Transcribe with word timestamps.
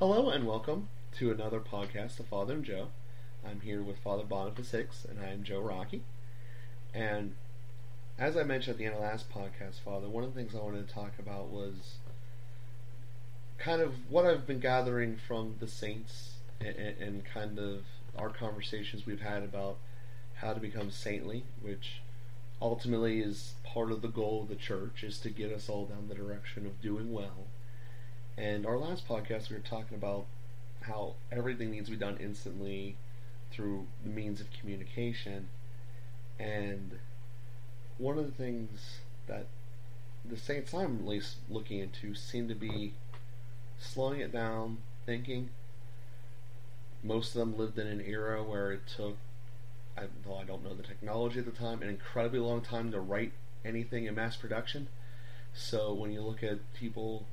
Hello 0.00 0.30
and 0.30 0.46
welcome 0.46 0.88
to 1.18 1.30
another 1.30 1.60
podcast 1.60 2.18
of 2.18 2.26
Father 2.28 2.54
and 2.54 2.64
Joe. 2.64 2.88
I'm 3.46 3.60
here 3.60 3.82
with 3.82 3.98
Father 3.98 4.24
Boniface 4.24 4.70
Hicks, 4.70 5.04
and 5.04 5.20
I 5.20 5.28
am 5.28 5.44
Joe 5.44 5.60
Rockey. 5.60 6.04
And 6.94 7.34
as 8.18 8.34
I 8.34 8.42
mentioned 8.42 8.76
at 8.76 8.78
the 8.78 8.86
end 8.86 8.94
of 8.94 9.02
last 9.02 9.30
podcast, 9.30 9.80
Father, 9.84 10.08
one 10.08 10.24
of 10.24 10.32
the 10.32 10.40
things 10.40 10.54
I 10.54 10.62
wanted 10.62 10.88
to 10.88 10.94
talk 10.94 11.18
about 11.18 11.48
was 11.48 11.96
kind 13.58 13.82
of 13.82 13.92
what 14.08 14.24
I've 14.24 14.46
been 14.46 14.58
gathering 14.58 15.18
from 15.18 15.56
the 15.60 15.68
saints 15.68 16.36
and, 16.62 16.78
and 16.78 17.24
kind 17.26 17.58
of 17.58 17.82
our 18.16 18.30
conversations 18.30 19.04
we've 19.04 19.20
had 19.20 19.42
about 19.42 19.76
how 20.36 20.54
to 20.54 20.60
become 20.60 20.90
saintly, 20.90 21.44
which 21.60 22.00
ultimately 22.62 23.20
is 23.20 23.52
part 23.64 23.92
of 23.92 24.00
the 24.00 24.08
goal 24.08 24.44
of 24.44 24.48
the 24.48 24.54
church, 24.54 25.04
is 25.04 25.18
to 25.18 25.28
get 25.28 25.52
us 25.52 25.68
all 25.68 25.84
down 25.84 26.08
the 26.08 26.14
direction 26.14 26.64
of 26.64 26.80
doing 26.80 27.12
well 27.12 27.48
and 28.36 28.66
our 28.66 28.78
last 28.78 29.06
podcast, 29.08 29.50
we 29.50 29.56
were 29.56 29.62
talking 29.62 29.96
about 29.96 30.26
how 30.82 31.14
everything 31.30 31.70
needs 31.70 31.86
to 31.86 31.92
be 31.92 31.98
done 31.98 32.16
instantly 32.20 32.96
through 33.50 33.86
the 34.02 34.10
means 34.10 34.40
of 34.40 34.46
communication. 34.52 35.48
And 36.38 36.98
one 37.98 38.18
of 38.18 38.26
the 38.26 38.32
things 38.32 38.98
that 39.26 39.46
the 40.24 40.36
saints 40.36 40.72
I'm 40.74 40.98
at 40.98 41.06
least 41.06 41.36
looking 41.48 41.78
into 41.78 42.14
seem 42.14 42.48
to 42.48 42.54
be 42.54 42.94
slowing 43.78 44.20
it 44.20 44.32
down, 44.32 44.78
thinking. 45.06 45.50
Most 47.02 47.34
of 47.34 47.40
them 47.40 47.56
lived 47.56 47.78
in 47.78 47.86
an 47.86 48.02
era 48.02 48.42
where 48.42 48.72
it 48.72 48.82
took, 48.86 49.16
I, 49.96 50.02
though 50.26 50.36
I 50.36 50.44
don't 50.44 50.62
know 50.62 50.74
the 50.74 50.82
technology 50.82 51.38
at 51.38 51.46
the 51.46 51.50
time, 51.50 51.82
an 51.82 51.88
incredibly 51.88 52.40
long 52.40 52.60
time 52.60 52.92
to 52.92 53.00
write 53.00 53.32
anything 53.64 54.04
in 54.04 54.14
mass 54.14 54.36
production. 54.36 54.88
So 55.54 55.92
when 55.92 56.12
you 56.12 56.20
look 56.20 56.42
at 56.42 56.58
people 56.74 57.26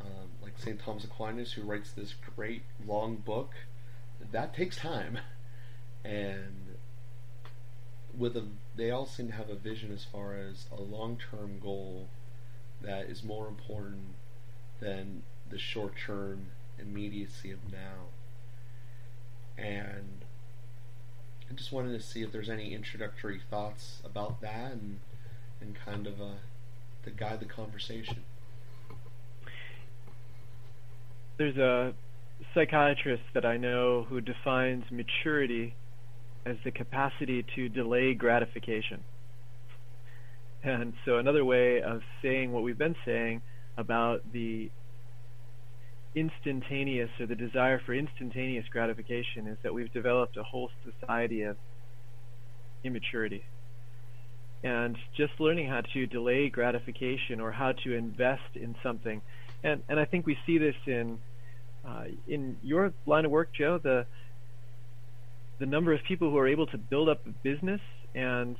um, 0.00 0.30
like 0.42 0.58
St. 0.58 0.78
Thomas 0.78 1.04
Aquinas, 1.04 1.52
who 1.52 1.62
writes 1.62 1.90
this 1.92 2.14
great 2.36 2.62
long 2.86 3.16
book, 3.16 3.54
that 4.32 4.54
takes 4.54 4.76
time. 4.76 5.18
And 6.04 6.76
with 8.16 8.36
a, 8.36 8.44
they 8.76 8.90
all 8.90 9.06
seem 9.06 9.28
to 9.28 9.34
have 9.34 9.50
a 9.50 9.56
vision 9.56 9.92
as 9.92 10.04
far 10.04 10.34
as 10.34 10.66
a 10.76 10.80
long-term 10.80 11.58
goal 11.60 12.08
that 12.82 13.06
is 13.06 13.24
more 13.24 13.48
important 13.48 14.14
than 14.80 15.22
the 15.50 15.58
short-term 15.58 16.46
immediacy 16.78 17.50
of 17.50 17.58
now. 17.72 18.10
And 19.58 20.24
I 21.50 21.54
just 21.54 21.72
wanted 21.72 21.98
to 21.98 22.06
see 22.06 22.22
if 22.22 22.32
there's 22.32 22.50
any 22.50 22.74
introductory 22.74 23.40
thoughts 23.50 24.02
about 24.04 24.40
that 24.40 24.72
and 24.72 25.00
and 25.60 25.74
kind 25.74 26.06
of 26.06 26.20
uh, 26.20 26.34
to 27.04 27.10
guide 27.10 27.40
the 27.40 27.46
conversation 27.46 28.24
there's 31.38 31.56
a 31.56 31.94
psychiatrist 32.54 33.22
that 33.34 33.44
I 33.44 33.56
know 33.56 34.06
who 34.08 34.20
defines 34.20 34.84
maturity 34.90 35.74
as 36.44 36.56
the 36.64 36.70
capacity 36.70 37.44
to 37.54 37.68
delay 37.68 38.14
gratification. 38.14 39.04
And 40.62 40.94
so, 41.04 41.18
another 41.18 41.44
way 41.44 41.82
of 41.82 42.00
saying 42.22 42.52
what 42.52 42.62
we've 42.62 42.78
been 42.78 42.96
saying 43.04 43.42
about 43.76 44.20
the 44.32 44.70
instantaneous 46.14 47.10
or 47.20 47.26
the 47.26 47.34
desire 47.34 47.80
for 47.84 47.94
instantaneous 47.94 48.64
gratification 48.70 49.46
is 49.46 49.58
that 49.62 49.74
we've 49.74 49.92
developed 49.92 50.36
a 50.38 50.42
whole 50.42 50.70
society 50.84 51.42
of 51.42 51.56
immaturity. 52.82 53.44
And 54.64 54.96
just 55.16 55.32
learning 55.38 55.68
how 55.68 55.82
to 55.92 56.06
delay 56.06 56.48
gratification 56.48 57.40
or 57.40 57.52
how 57.52 57.72
to 57.84 57.94
invest 57.94 58.56
in 58.56 58.74
something 58.82 59.20
and 59.66 59.82
and 59.88 59.98
I 59.98 60.04
think 60.04 60.26
we 60.26 60.36
see 60.46 60.58
this 60.58 60.74
in 60.86 61.18
uh, 61.86 62.04
in 62.26 62.56
your 62.62 62.92
line 63.06 63.24
of 63.24 63.30
work, 63.30 63.50
Joe. 63.56 63.78
The 63.82 64.06
the 65.58 65.66
number 65.66 65.92
of 65.92 66.00
people 66.06 66.30
who 66.30 66.36
are 66.38 66.48
able 66.48 66.66
to 66.66 66.78
build 66.78 67.08
up 67.08 67.26
a 67.26 67.30
business 67.42 67.80
and 68.14 68.56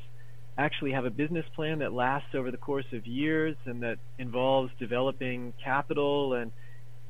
actually 0.58 0.92
have 0.92 1.04
a 1.04 1.10
business 1.10 1.44
plan 1.54 1.80
that 1.80 1.92
lasts 1.92 2.30
over 2.34 2.50
the 2.50 2.56
course 2.56 2.86
of 2.92 3.06
years 3.06 3.56
and 3.66 3.82
that 3.82 3.98
involves 4.18 4.70
developing 4.78 5.52
capital 5.62 6.34
and 6.34 6.50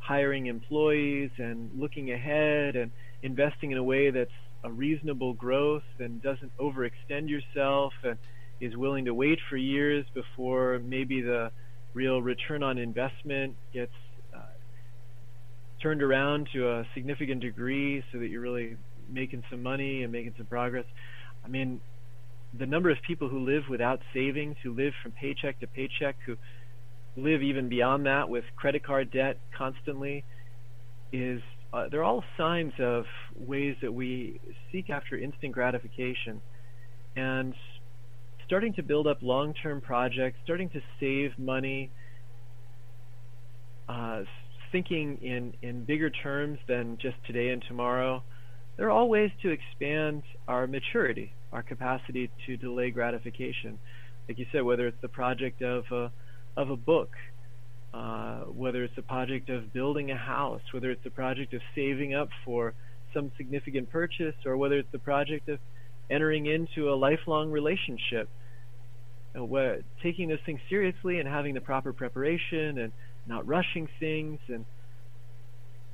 hiring 0.01 0.47
employees 0.47 1.31
and 1.39 1.71
looking 1.79 2.11
ahead 2.11 2.77
and 2.77 2.91
investing 3.23 3.71
in 3.71 3.79
a 3.79 3.83
way 3.83 4.11
that's 4.11 4.31
a 4.65 4.73
reasonable 4.73 5.35
growth 5.35 5.85
and 6.01 6.21
doesn't 6.23 6.53
overextend 6.59 7.29
yourself 7.29 7.93
and 8.03 8.19
is 8.61 8.77
willing 8.77 9.05
to 9.05 9.15
wait 9.15 9.39
for 9.49 9.57
years 9.57 10.05
before 10.15 10.81
maybe 10.85 11.21
the 11.21 11.51
real 11.95 12.21
return 12.21 12.63
on 12.63 12.79
investment 12.79 13.55
gets 13.73 13.93
turned 15.87 16.03
around 16.03 16.49
to 16.53 16.69
a 16.69 16.85
significant 16.95 17.41
degree 17.41 18.03
so 18.11 18.19
that 18.19 18.27
you're 18.27 18.41
really 18.41 18.77
making 19.09 19.41
some 19.49 19.63
money 19.63 20.03
and 20.03 20.11
making 20.11 20.35
some 20.37 20.47
progress. 20.47 20.85
I 21.45 21.49
mean, 21.49 21.81
the 22.59 22.67
number 22.67 22.91
of 22.91 22.97
people 23.07 23.29
who 23.29 23.47
live 23.47 23.63
without 23.71 24.01
savings, 24.13 24.57
who 24.65 24.75
live 24.75 24.93
from 25.01 25.13
paycheck 25.13 25.61
to 25.61 25.69
paycheck, 25.69 26.17
who 26.27 26.37
live 27.17 27.41
even 27.41 27.69
beyond 27.69 28.05
that 28.07 28.29
with 28.29 28.43
credit 28.57 28.85
card 28.85 29.13
debt 29.13 29.39
constantly, 29.57 30.25
is 31.13 31.41
uh, 31.73 31.85
they're 31.89 32.03
all 32.03 32.25
signs 32.37 32.73
of 32.81 33.05
ways 33.37 33.77
that 33.81 33.95
we 33.95 34.41
seek 34.73 34.91
after 34.91 35.17
instant 35.17 35.53
gratification. 35.53 36.41
And 37.15 37.55
starting 38.45 38.73
to 38.75 38.83
build 38.83 39.07
up 39.07 39.19
long-term 39.23 39.83
projects, 39.83 40.37
starting 40.43 40.69
to 40.71 40.81
save 40.99 41.39
money, 41.39 41.93
uh, 43.89 44.23
thinking 44.77 45.17
in, 45.23 45.55
in 45.63 45.85
bigger 45.85 46.11
terms 46.11 46.59
than 46.69 46.99
just 47.01 47.17
today 47.27 47.49
and 47.49 47.65
tomorrow. 47.67 48.23
There 48.77 48.87
are 48.89 48.91
all 48.91 49.09
ways 49.09 49.31
to 49.41 49.49
expand 49.49 50.23
our 50.47 50.67
maturity, 50.67 51.33
our 51.51 51.63
capacity 51.63 52.31
to 52.45 52.59
delay 52.59 52.91
gratification. 52.91 53.79
Like 54.29 54.39
you 54.39 54.45
said, 54.53 54.65
whether 54.65 54.87
it's 54.87 55.01
the 55.01 55.09
project 55.09 55.63
of 55.63 55.85
a, 55.91 56.13
of 56.59 56.69
a 56.69 56.77
book, 56.77 57.13
uh, 57.95 58.41
whether 58.41 58.85
it's 58.85 58.95
the 58.97 59.03
project 59.03 59.49
of 59.49 59.73
building 59.73 60.11
a 60.11 60.17
house, 60.19 60.61
whether 60.73 60.91
it's 60.91 61.05
the 61.05 61.11
project 61.11 61.55
of 61.55 61.63
saving 61.75 62.13
up 62.13 62.29
for 62.45 62.75
some 63.15 63.33
significant 63.39 63.89
purchase, 63.89 64.35
or 64.45 64.59
whether 64.59 64.77
it's 64.77 64.93
the 64.93 64.99
project 64.99 65.49
of 65.49 65.59
entering 66.11 66.45
into 66.45 66.91
a 66.91 66.95
lifelong 66.95 67.51
relationship. 67.51 68.29
Know, 69.35 69.79
taking 70.03 70.29
those 70.29 70.39
things 70.45 70.61
seriously 70.69 71.19
and 71.19 71.27
having 71.27 71.55
the 71.55 71.63
proper 71.63 71.95
preparation 71.95 72.79
and 72.79 72.93
not 73.27 73.47
rushing 73.47 73.89
things 73.99 74.39
and 74.49 74.65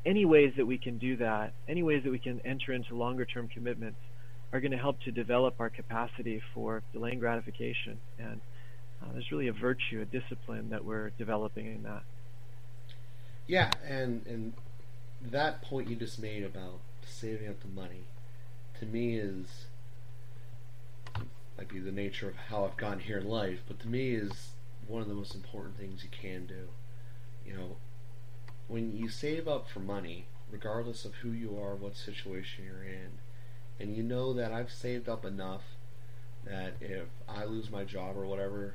any 0.05 0.25
ways 0.25 0.53
that 0.57 0.67
we 0.67 0.79
can 0.79 0.99
do 0.99 1.17
that, 1.17 1.55
any 1.69 1.83
ways 1.83 2.03
that 2.05 2.11
we 2.11 2.19
can 2.19 2.41
enter 2.45 2.73
into 2.73 2.97
longer 2.97 3.25
term 3.25 3.49
commitments 3.49 3.99
are 4.53 4.61
going 4.61 4.73
to 4.73 4.79
help 4.79 5.01
to 5.03 5.11
develop 5.11 5.55
our 5.61 5.71
capacity 5.71 6.43
for 6.55 6.83
delaying 6.93 7.19
gratification. 7.19 7.99
And 8.19 8.41
uh, 9.03 9.13
there's 9.13 9.31
really 9.31 9.49
a 9.49 9.53
virtue, 9.53 10.01
a 10.01 10.05
discipline 10.05 10.71
that 10.71 10.85
we're 10.85 11.11
developing 11.11 11.67
in 11.67 11.83
that. 11.85 12.03
Yeah, 13.47 13.71
and 13.87 14.27
and 14.27 14.53
that 15.21 15.63
point 15.63 15.89
you 15.89 15.97
just 15.97 16.21
made 16.21 16.45
about 16.45 16.81
saving 17.05 17.49
up 17.49 17.61
the 17.61 17.69
money, 17.69 18.05
to 18.81 18.87
me 18.87 19.17
is 19.17 19.67
might 21.57 21.69
be 21.69 21.81
the 21.81 21.93
nature 21.93 22.29
of 22.29 22.37
how 22.49 22.65
I've 22.65 22.77
gotten 22.77 23.01
here 23.01 23.19
in 23.19 23.29
life, 23.29 23.61
but 23.67 23.79
to 23.81 23.89
me 23.89 24.15
is 24.15 24.51
one 24.87 25.03
of 25.03 25.09
the 25.09 25.15
most 25.15 25.35
important 25.35 25.79
things 25.79 26.03
you 26.03 26.09
can 26.11 26.47
do. 26.47 26.69
You 27.47 27.55
know, 27.55 27.77
when 28.69 28.97
you 28.97 29.09
save 29.09 29.49
up 29.49 29.69
for 29.69 29.81
money, 29.81 30.27
regardless 30.51 31.05
of 31.05 31.17
who 31.17 31.31
you 31.31 31.59
are, 31.61 31.75
what 31.75 31.97
situation 31.97 32.65
you're 32.65 32.85
in, 32.85 33.19
and 33.81 33.97
you 33.97 34.03
know 34.03 34.33
that 34.33 34.53
I've 34.53 34.71
saved 34.71 35.09
up 35.09 35.25
enough 35.25 35.63
that 36.45 36.75
if 36.81 37.09
I 37.29 37.45
lose 37.45 37.71
my 37.71 37.85
job 37.85 38.17
or 38.17 38.27
whatever, 38.27 38.75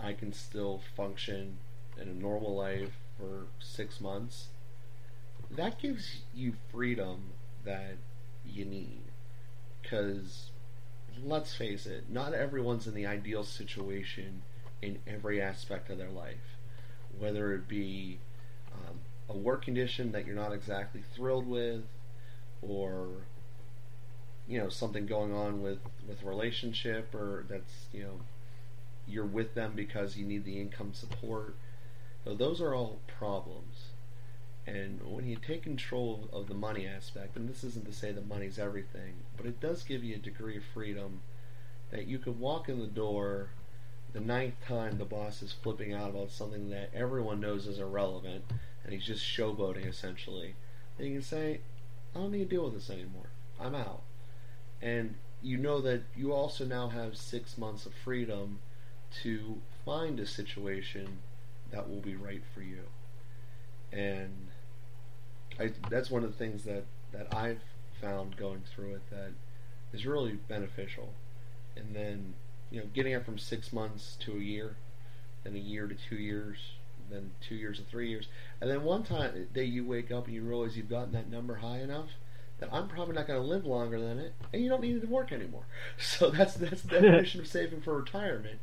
I 0.00 0.12
can 0.12 0.32
still 0.32 0.80
function 0.96 1.58
in 2.00 2.08
a 2.08 2.14
normal 2.14 2.54
life 2.54 2.96
for 3.18 3.46
six 3.58 4.00
months, 4.00 4.48
that 5.50 5.80
gives 5.80 6.22
you 6.34 6.54
freedom 6.70 7.32
that 7.64 7.96
you 8.44 8.64
need. 8.64 9.02
Because 9.82 10.50
let's 11.22 11.54
face 11.54 11.86
it, 11.86 12.10
not 12.10 12.34
everyone's 12.34 12.86
in 12.86 12.94
the 12.94 13.06
ideal 13.06 13.44
situation 13.44 14.42
in 14.82 14.98
every 15.06 15.40
aspect 15.40 15.90
of 15.90 15.98
their 15.98 16.10
life. 16.10 16.56
Whether 17.18 17.54
it 17.54 17.68
be 17.68 18.18
um, 18.72 19.00
a 19.28 19.36
work 19.36 19.64
condition 19.64 20.12
that 20.12 20.26
you're 20.26 20.36
not 20.36 20.52
exactly 20.52 21.02
thrilled 21.14 21.46
with, 21.46 21.82
or 22.62 23.08
you 24.48 24.58
know 24.58 24.68
something 24.68 25.06
going 25.06 25.32
on 25.32 25.62
with 25.62 25.78
with 26.06 26.22
a 26.22 26.26
relationship, 26.26 27.14
or 27.14 27.44
that's 27.48 27.86
you 27.92 28.02
know 28.02 28.20
you're 29.06 29.24
with 29.24 29.54
them 29.54 29.72
because 29.74 30.16
you 30.16 30.26
need 30.26 30.44
the 30.44 30.60
income 30.60 30.92
support. 30.94 31.56
So 32.24 32.34
those 32.34 32.60
are 32.60 32.74
all 32.74 33.00
problems. 33.18 33.88
And 34.66 35.00
when 35.04 35.26
you 35.26 35.36
take 35.36 35.62
control 35.62 36.28
of 36.32 36.48
the 36.48 36.54
money 36.54 36.86
aspect, 36.86 37.36
and 37.36 37.48
this 37.48 37.62
isn't 37.64 37.84
to 37.84 37.92
say 37.92 38.12
that 38.12 38.26
money's 38.26 38.58
everything, 38.58 39.12
but 39.36 39.44
it 39.44 39.60
does 39.60 39.82
give 39.82 40.02
you 40.02 40.14
a 40.14 40.18
degree 40.18 40.56
of 40.56 40.64
freedom 40.64 41.20
that 41.90 42.06
you 42.06 42.18
could 42.18 42.40
walk 42.40 42.68
in 42.70 42.78
the 42.78 42.86
door 42.86 43.50
the 44.14 44.20
ninth 44.20 44.54
time 44.66 44.96
the 44.96 45.04
boss 45.04 45.42
is 45.42 45.52
flipping 45.52 45.92
out 45.92 46.10
about 46.10 46.30
something 46.30 46.70
that 46.70 46.90
everyone 46.94 47.40
knows 47.40 47.66
is 47.66 47.78
irrelevant, 47.78 48.44
and 48.84 48.94
he's 48.94 49.04
just 49.04 49.24
showboating 49.24 49.86
essentially. 49.86 50.54
then 50.96 51.08
you 51.08 51.14
can 51.14 51.22
say, 51.22 51.60
I 52.14 52.20
don't 52.20 52.30
need 52.30 52.38
to 52.38 52.44
deal 52.44 52.64
with 52.64 52.74
this 52.74 52.90
anymore. 52.90 53.28
I'm 53.60 53.74
out. 53.74 54.02
And 54.80 55.16
you 55.42 55.58
know 55.58 55.80
that 55.80 56.02
you 56.16 56.32
also 56.32 56.64
now 56.64 56.88
have 56.88 57.16
six 57.16 57.58
months 57.58 57.86
of 57.86 57.92
freedom 57.92 58.60
to 59.22 59.60
find 59.84 60.18
a 60.20 60.26
situation 60.26 61.18
that 61.70 61.88
will 61.88 62.00
be 62.00 62.14
right 62.14 62.42
for 62.54 62.62
you. 62.62 62.84
And 63.92 64.48
I, 65.58 65.72
that's 65.90 66.10
one 66.10 66.24
of 66.24 66.30
the 66.30 66.38
things 66.38 66.62
that, 66.64 66.84
that 67.12 67.34
I've 67.34 67.62
found 68.00 68.36
going 68.36 68.62
through 68.74 68.94
it 68.94 69.10
that 69.10 69.32
is 69.92 70.06
really 70.06 70.38
beneficial. 70.48 71.12
And 71.76 71.94
then, 71.94 72.34
you 72.74 72.80
know, 72.80 72.86
getting 72.92 73.12
it 73.12 73.24
from 73.24 73.38
six 73.38 73.72
months 73.72 74.16
to 74.18 74.32
a 74.32 74.40
year, 74.40 74.76
then 75.44 75.54
a 75.54 75.58
year 75.58 75.86
to 75.86 75.94
two 75.94 76.16
years, 76.16 76.58
then 77.08 77.30
two 77.40 77.54
years 77.54 77.78
to 77.78 77.84
three 77.84 78.08
years, 78.08 78.26
and 78.60 78.68
then 78.68 78.82
one 78.82 79.04
time 79.04 79.46
day 79.54 79.62
you 79.64 79.86
wake 79.86 80.10
up 80.10 80.26
and 80.26 80.34
you 80.34 80.42
realize 80.42 80.76
you've 80.76 80.90
gotten 80.90 81.12
that 81.12 81.30
number 81.30 81.56
high 81.56 81.78
enough 81.78 82.08
that 82.58 82.68
I'm 82.72 82.88
probably 82.88 83.14
not 83.14 83.28
going 83.28 83.40
to 83.40 83.46
live 83.46 83.64
longer 83.64 84.00
than 84.00 84.18
it, 84.18 84.34
and 84.52 84.60
you 84.60 84.68
don't 84.68 84.80
need 84.80 85.00
to 85.00 85.06
work 85.06 85.30
anymore. 85.30 85.66
So 85.98 86.30
that's 86.30 86.54
that's 86.54 86.82
the 86.82 87.00
definition 87.00 87.40
of 87.40 87.46
saving 87.46 87.82
for 87.82 87.96
retirement. 87.96 88.58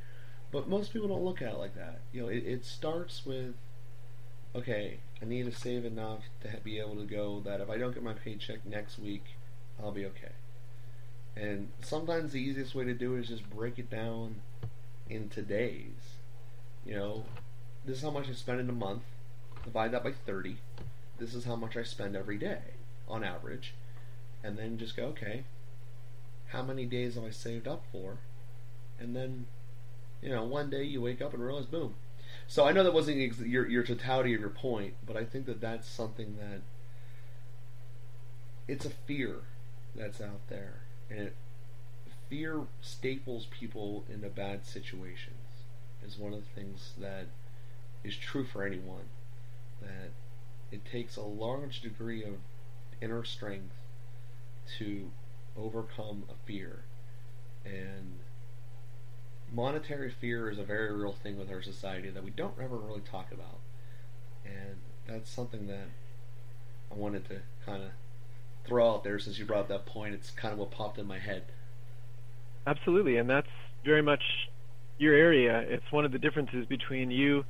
But 0.52 0.68
most 0.68 0.92
people 0.92 1.08
don't 1.08 1.24
look 1.24 1.42
at 1.42 1.54
it 1.54 1.58
like 1.58 1.75
that. 1.75 2.02
You 2.12 2.24
know, 2.24 2.28
it, 2.28 2.44
it 2.46 2.66
starts 2.66 3.25
with, 3.25 3.56
okay, 4.54 5.00
I 5.22 5.25
need 5.25 5.46
to 5.46 5.58
save 5.58 5.86
enough 5.86 6.24
to 6.42 6.50
be 6.62 6.80
able 6.80 6.98
to 6.98 7.06
go 7.06 7.40
that 7.46 7.62
if 7.62 7.69
I 7.69 7.78
don't 7.78 7.94
get 7.94 8.04
my 8.04 8.12
paycheck 8.12 8.66
next 8.66 9.00
week, 9.00 9.24
I'll 9.81 9.94
be 9.94 10.06
okay. 10.08 10.34
And 11.36 11.69
sometimes 11.81 12.31
the 12.31 12.42
easiest 12.42 12.75
way 12.75 12.83
to 12.86 12.94
do 12.94 13.16
it 13.16 13.22
is 13.22 13.28
just 13.28 13.50
break 13.50 13.80
it 13.80 13.89
down 13.89 14.42
into 15.10 15.42
days. 15.42 16.18
You 16.86 16.95
know, 16.95 17.25
this 17.86 17.98
is 17.98 18.04
how 18.04 18.12
much 18.12 18.30
I 18.30 18.33
spend 18.33 18.60
in 18.60 18.69
a 18.69 18.74
month. 18.74 19.04
Divide 19.63 19.92
that 19.92 20.04
by 20.04 20.12
30. 20.12 20.57
This 21.18 21.33
is 21.33 21.45
how 21.45 21.56
much 21.56 21.78
I 21.78 21.83
spend 21.83 22.16
every 22.16 22.38
day 22.38 22.60
on 23.07 23.24
average. 23.24 23.74
And 24.44 24.57
then 24.57 24.78
just 24.78 24.95
go, 24.95 25.06
okay, 25.06 25.44
how 26.48 26.63
many 26.63 26.86
days 26.86 27.16
have 27.16 27.24
I 27.24 27.30
saved 27.30 27.68
up 27.68 27.86
for? 27.92 28.18
And 29.00 29.16
then, 29.16 29.45
you 30.22 30.30
know, 30.30 30.44
one 30.44 30.69
day 30.69 30.84
you 30.84 31.01
wake 31.01 31.22
up 31.22 31.34
and 31.34 31.44
realize, 31.44 31.66
boom. 31.66 31.95
So 32.48 32.66
I 32.66 32.72
know 32.72 32.84
that 32.84 32.94
wasn't 32.94 33.22
ex- 33.22 33.39
your 33.39 33.68
your 33.68 33.84
totality 33.84 34.34
of 34.34 34.42
your 34.42 34.50
point, 34.50 34.95
but 35.06 35.16
I 35.16 35.24
think 35.24 35.45
that 35.45 35.62
that's 35.62 35.88
something 35.88 36.38
that 36.38 36.62
it's 38.68 38.86
a 38.86 38.89
fear 38.89 39.42
that's 39.95 40.22
out 40.22 40.48
there, 40.48 40.81
and 41.12 41.31
fear 42.30 42.62
staples 42.81 43.48
people 43.52 44.06
into 44.10 44.30
bad 44.30 44.66
situations. 44.66 45.38
Is 46.04 46.18
one 46.18 46.34
of 46.34 46.40
the 46.40 46.62
things 46.62 46.94
that 46.98 47.28
is 48.04 48.16
true 48.16 48.46
for 48.46 48.63
anyone. 48.63 49.10
That 49.81 50.12
it 50.72 50.86
takes 50.86 51.18
a 51.18 51.22
large 51.22 51.81
degree 51.81 52.24
of 52.24 52.36
inner 53.02 53.24
strength 53.24 53.75
to 54.80 55.12
overcome 55.58 56.24
a 56.30 56.46
fear. 56.46 56.84
And 57.66 58.19
monetary 59.52 60.10
fear 60.10 60.50
is 60.50 60.58
a 60.58 60.63
very 60.63 60.96
real 60.96 61.12
thing 61.12 61.38
with 61.38 61.52
our 61.52 61.62
society 61.62 62.10
that 62.10 62.24
we 62.24 62.31
don't 62.31 62.56
ever 62.60 62.78
really 62.78 63.02
talk 63.02 63.31
about. 63.31 63.60
And 64.46 64.78
that's 65.08 65.30
something 65.30 65.68
that 65.68 65.88
I 66.92 66.96
wanted 66.96 67.28
to 67.30 67.42
kind 67.66 67.84
of 67.84 67.92
throw 68.66 68.94
out 68.94 69.04
there 69.04 69.19
since 69.19 69.38
you 69.38 69.46
brought 69.46 69.62
up 69.62 69.68
that 69.69 69.86
point. 69.86 70.13
It's 70.13 70.30
kind 70.31 70.54
of 70.54 70.60
what 70.60 70.72
popped 70.72 70.98
in 70.98 71.08
my 71.08 71.19
head. 71.19 71.44
Absolutely, 72.68 73.18
and 73.18 73.30
that's 73.30 73.48
very 73.84 74.02
much 74.02 74.22
your 74.98 75.16
area. 75.16 75.60
It's 75.68 75.92
one 75.92 76.06
of 76.06 76.12
the 76.12 76.19
differences 76.19 76.66
between 76.68 77.10
you 77.10 77.44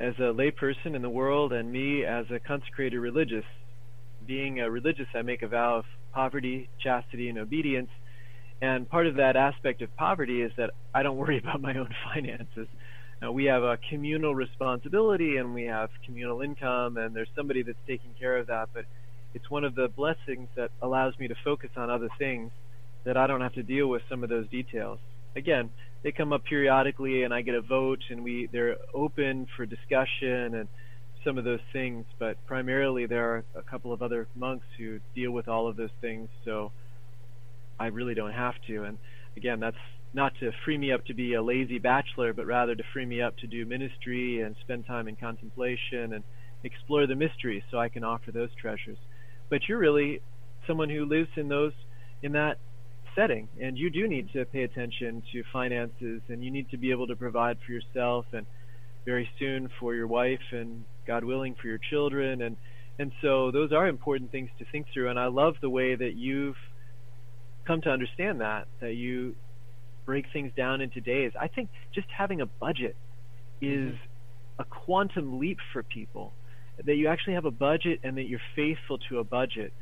as 0.00 0.14
a 0.18 0.32
layperson 0.32 0.94
in 0.94 1.02
the 1.02 1.10
world 1.10 1.52
and 1.52 1.70
me 1.70 2.04
as 2.04 2.26
a 2.30 2.38
consecrated 2.38 2.98
religious. 2.98 3.44
Being 4.26 4.60
a 4.60 4.70
religious, 4.70 5.06
I 5.14 5.22
make 5.22 5.42
a 5.42 5.48
vow 5.48 5.78
of 5.78 5.84
poverty, 6.12 6.68
chastity, 6.82 7.28
and 7.28 7.38
obedience. 7.38 7.90
And 8.62 8.88
part 8.88 9.06
of 9.06 9.16
that 9.16 9.36
aspect 9.36 9.82
of 9.82 9.94
poverty 9.96 10.40
is 10.40 10.52
that 10.56 10.70
I 10.94 11.02
don't 11.02 11.16
worry 11.16 11.38
about 11.44 11.60
my 11.60 11.76
own 11.76 11.94
finances. 12.12 12.68
Now, 13.20 13.32
we 13.32 13.44
have 13.44 13.62
a 13.62 13.78
communal 13.90 14.34
responsibility 14.34 15.36
and 15.36 15.54
we 15.54 15.64
have 15.64 15.90
communal 16.04 16.40
income, 16.40 16.96
and 16.96 17.14
there's 17.14 17.28
somebody 17.36 17.62
that's 17.62 17.78
taking 17.86 18.10
care 18.18 18.36
of 18.38 18.46
that. 18.48 18.70
But 18.72 18.86
it's 19.34 19.50
one 19.50 19.64
of 19.64 19.74
the 19.74 19.88
blessings 19.88 20.48
that 20.56 20.70
allows 20.80 21.18
me 21.18 21.28
to 21.28 21.34
focus 21.44 21.70
on 21.76 21.90
other 21.90 22.08
things 22.18 22.50
that 23.04 23.16
I 23.16 23.26
don't 23.26 23.40
have 23.40 23.52
to 23.54 23.62
deal 23.62 23.88
with 23.88 24.02
some 24.08 24.22
of 24.22 24.30
those 24.30 24.48
details. 24.48 24.98
Again, 25.36 25.70
they 26.02 26.12
come 26.12 26.32
up 26.32 26.44
periodically, 26.44 27.24
and 27.24 27.34
I 27.34 27.42
get 27.42 27.54
a 27.54 27.60
vote, 27.60 28.00
and 28.10 28.22
we 28.22 28.48
they're 28.52 28.76
open 28.94 29.46
for 29.56 29.66
discussion 29.66 30.54
and 30.54 30.68
some 31.24 31.38
of 31.38 31.44
those 31.44 31.60
things. 31.72 32.04
But 32.18 32.36
primarily, 32.46 33.06
there 33.06 33.34
are 33.34 33.44
a 33.54 33.62
couple 33.62 33.92
of 33.92 34.02
other 34.02 34.28
monks 34.34 34.66
who 34.78 35.00
deal 35.14 35.32
with 35.32 35.48
all 35.48 35.66
of 35.66 35.76
those 35.76 35.90
things. 36.00 36.28
So 36.44 36.72
I 37.80 37.86
really 37.86 38.14
don't 38.14 38.32
have 38.32 38.54
to. 38.68 38.84
And 38.84 38.98
again, 39.36 39.60
that's 39.60 39.76
not 40.12 40.32
to 40.40 40.52
free 40.64 40.78
me 40.78 40.92
up 40.92 41.04
to 41.06 41.14
be 41.14 41.34
a 41.34 41.42
lazy 41.42 41.78
bachelor, 41.78 42.32
but 42.32 42.46
rather 42.46 42.74
to 42.74 42.82
free 42.92 43.06
me 43.06 43.20
up 43.20 43.36
to 43.38 43.46
do 43.46 43.66
ministry 43.66 44.42
and 44.42 44.54
spend 44.60 44.86
time 44.86 45.08
in 45.08 45.16
contemplation 45.16 46.12
and 46.12 46.22
explore 46.62 47.06
the 47.06 47.16
mysteries 47.16 47.62
so 47.70 47.78
I 47.78 47.88
can 47.88 48.04
offer 48.04 48.30
those 48.30 48.50
treasures. 48.60 48.98
But 49.50 49.68
you're 49.68 49.78
really 49.78 50.20
someone 50.66 50.88
who 50.88 51.04
lives 51.04 51.28
in 51.36 51.48
those 51.48 51.72
in 52.22 52.32
that 52.32 52.58
setting 53.14 53.48
and 53.60 53.78
you 53.78 53.90
do 53.90 54.08
need 54.08 54.32
to 54.32 54.44
pay 54.46 54.62
attention 54.62 55.22
to 55.32 55.42
finances 55.52 56.20
and 56.28 56.42
you 56.42 56.50
need 56.50 56.68
to 56.70 56.76
be 56.76 56.90
able 56.90 57.06
to 57.06 57.14
provide 57.14 57.56
for 57.64 57.70
yourself 57.70 58.24
and 58.32 58.46
very 59.04 59.28
soon 59.38 59.68
for 59.78 59.94
your 59.94 60.06
wife 60.06 60.40
and 60.50 60.84
God 61.06 61.22
willing 61.22 61.54
for 61.60 61.68
your 61.68 61.78
children 61.90 62.42
and 62.42 62.56
and 62.98 63.12
so 63.22 63.50
those 63.50 63.72
are 63.72 63.86
important 63.88 64.32
things 64.32 64.50
to 64.58 64.64
think 64.72 64.86
through 64.92 65.10
and 65.10 65.18
I 65.18 65.26
love 65.26 65.54
the 65.60 65.70
way 65.70 65.94
that 65.94 66.14
you've 66.14 66.56
come 67.66 67.82
to 67.82 67.90
understand 67.90 68.40
that 68.40 68.66
that 68.80 68.94
you 68.94 69.36
break 70.04 70.26
things 70.32 70.52
down 70.56 70.80
into 70.80 71.00
days. 71.00 71.32
I 71.40 71.48
think 71.48 71.70
just 71.94 72.06
having 72.16 72.40
a 72.40 72.46
budget 72.46 72.96
is 73.60 73.92
mm-hmm. 73.92 74.60
a 74.62 74.64
quantum 74.64 75.38
leap 75.38 75.58
for 75.72 75.82
people. 75.82 76.32
That 76.84 76.94
you 76.94 77.08
actually 77.08 77.34
have 77.34 77.44
a 77.44 77.50
budget 77.50 78.00
and 78.02 78.16
that 78.16 78.24
you're 78.24 78.40
faithful 78.56 78.98
to 79.08 79.18
a 79.18 79.24
budget 79.24 79.72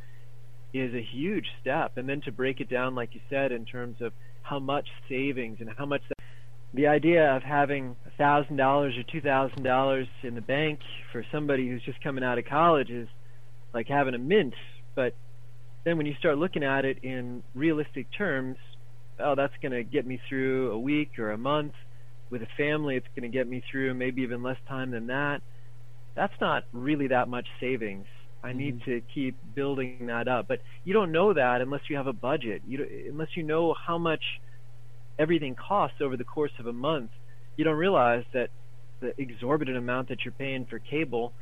is 0.75 0.95
a 0.95 1.03
huge 1.03 1.47
step. 1.61 1.97
And 1.97 2.09
then 2.09 2.21
to 2.23 2.33
break 2.33 2.61
it 2.61 2.69
down, 2.69 2.95
like 2.95 3.15
you 3.15 3.21
said, 3.31 3.53
in 3.53 3.65
terms 3.65 3.97
of 4.01 4.13
how 4.43 4.59
much 4.59 4.89
savings 5.09 5.59
and 5.61 5.71
how 5.77 5.87
much 5.87 6.03
the 6.75 6.87
idea 6.87 7.37
of 7.37 7.43
having 7.43 7.97
a 8.07 8.11
thousand 8.17 8.57
dollars 8.57 8.95
or 8.97 9.03
two 9.11 9.21
thousand 9.21 9.63
dollars 9.63 10.07
in 10.23 10.35
the 10.35 10.41
bank 10.41 10.81
for 11.13 11.25
somebody 11.31 11.69
who's 11.69 11.83
just 11.85 12.03
coming 12.03 12.25
out 12.25 12.39
of 12.39 12.45
college 12.47 12.91
is 12.91 13.09
like 13.75 13.89
having 13.89 14.15
a 14.15 14.19
mint. 14.19 14.55
But 14.95 15.15
then 15.85 15.97
when 15.97 16.07
you 16.07 16.15
start 16.19 16.39
looking 16.39 16.65
at 16.65 16.85
it 16.85 16.99
in 17.03 17.43
realistic 17.55 18.07
terms, 18.17 18.57
oh, 19.19 19.35
that's 19.35 19.53
going 19.61 19.73
to 19.73 19.85
get 19.85 20.07
me 20.07 20.21
through 20.29 20.73
a 20.73 20.79
week 20.79 21.19
or 21.19 21.31
a 21.33 21.39
month. 21.39 21.73
With 22.31 22.43
a 22.43 22.49
family, 22.57 22.97
it's 22.97 23.07
going 23.15 23.31
to 23.31 23.37
get 23.37 23.47
me 23.47 23.63
through 23.71 23.93
maybe 23.95 24.23
even 24.23 24.43
less 24.43 24.57
time 24.67 24.91
than 24.91 25.09
that. 25.09 25.43
That's 26.15 26.35
not 26.41 26.65
really 26.73 27.09
that 27.09 27.29
much 27.29 27.47
savings. 27.61 28.07
I 28.43 28.49
mm-hmm. 28.49 28.59
need 28.59 28.85
to 28.85 29.03
keep 29.15 29.37
building 29.55 30.07
that 30.07 30.29
up. 30.29 30.49
But 30.49 30.61
you 30.85 30.93
don't 30.93 31.13
know 31.13 31.33
that 31.33 31.61
unless 31.61 31.83
you 31.89 31.97
have 31.97 32.07
a 32.07 32.13
budget. 32.13 32.63
You 32.67 32.87
unless 33.11 33.37
you 33.37 33.43
know 33.43 33.75
how 33.75 33.99
much 33.99 34.23
everything 35.19 35.55
costs 35.55 35.99
over 36.01 36.17
the 36.17 36.25
course 36.25 36.53
of 36.59 36.67
a 36.67 36.73
month. 36.73 37.11
You 37.57 37.65
don't 37.65 37.77
realize 37.77 38.25
that 38.33 38.49
the 39.01 39.13
exorbitant 39.21 39.77
amount 39.77 40.09
that 40.09 40.25
you're 40.25 40.33
paying 40.33 40.65
for 40.65 40.79
cable 40.79 41.33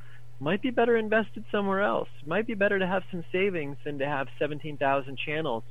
might 0.40 0.62
be 0.62 0.70
better 0.70 0.96
invested 0.96 1.44
somewhere 1.52 1.82
else. 1.82 2.08
Might 2.26 2.46
be 2.46 2.54
better 2.54 2.78
to 2.78 2.86
have 2.86 3.02
some 3.10 3.24
savings 3.30 3.76
than 3.84 3.98
to 3.98 4.06
have 4.06 4.26
17,000 4.38 5.18
channels 5.18 5.62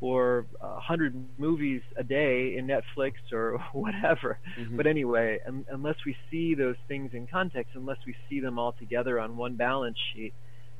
or 0.00 0.46
a 0.60 0.74
100 0.74 1.14
movies 1.38 1.82
a 1.96 2.04
day 2.04 2.56
in 2.56 2.66
Netflix 2.66 3.14
or 3.32 3.58
whatever. 3.72 4.38
Mm-hmm. 4.58 4.76
But 4.76 4.86
anyway, 4.86 5.40
un- 5.46 5.66
unless 5.70 5.96
we 6.06 6.16
see 6.30 6.54
those 6.54 6.76
things 6.86 7.14
in 7.14 7.26
context, 7.26 7.72
unless 7.74 7.98
we 8.06 8.14
see 8.28 8.40
them 8.40 8.58
all 8.58 8.72
together 8.72 9.18
on 9.18 9.36
one 9.36 9.56
balance 9.56 9.98
sheet, 10.12 10.34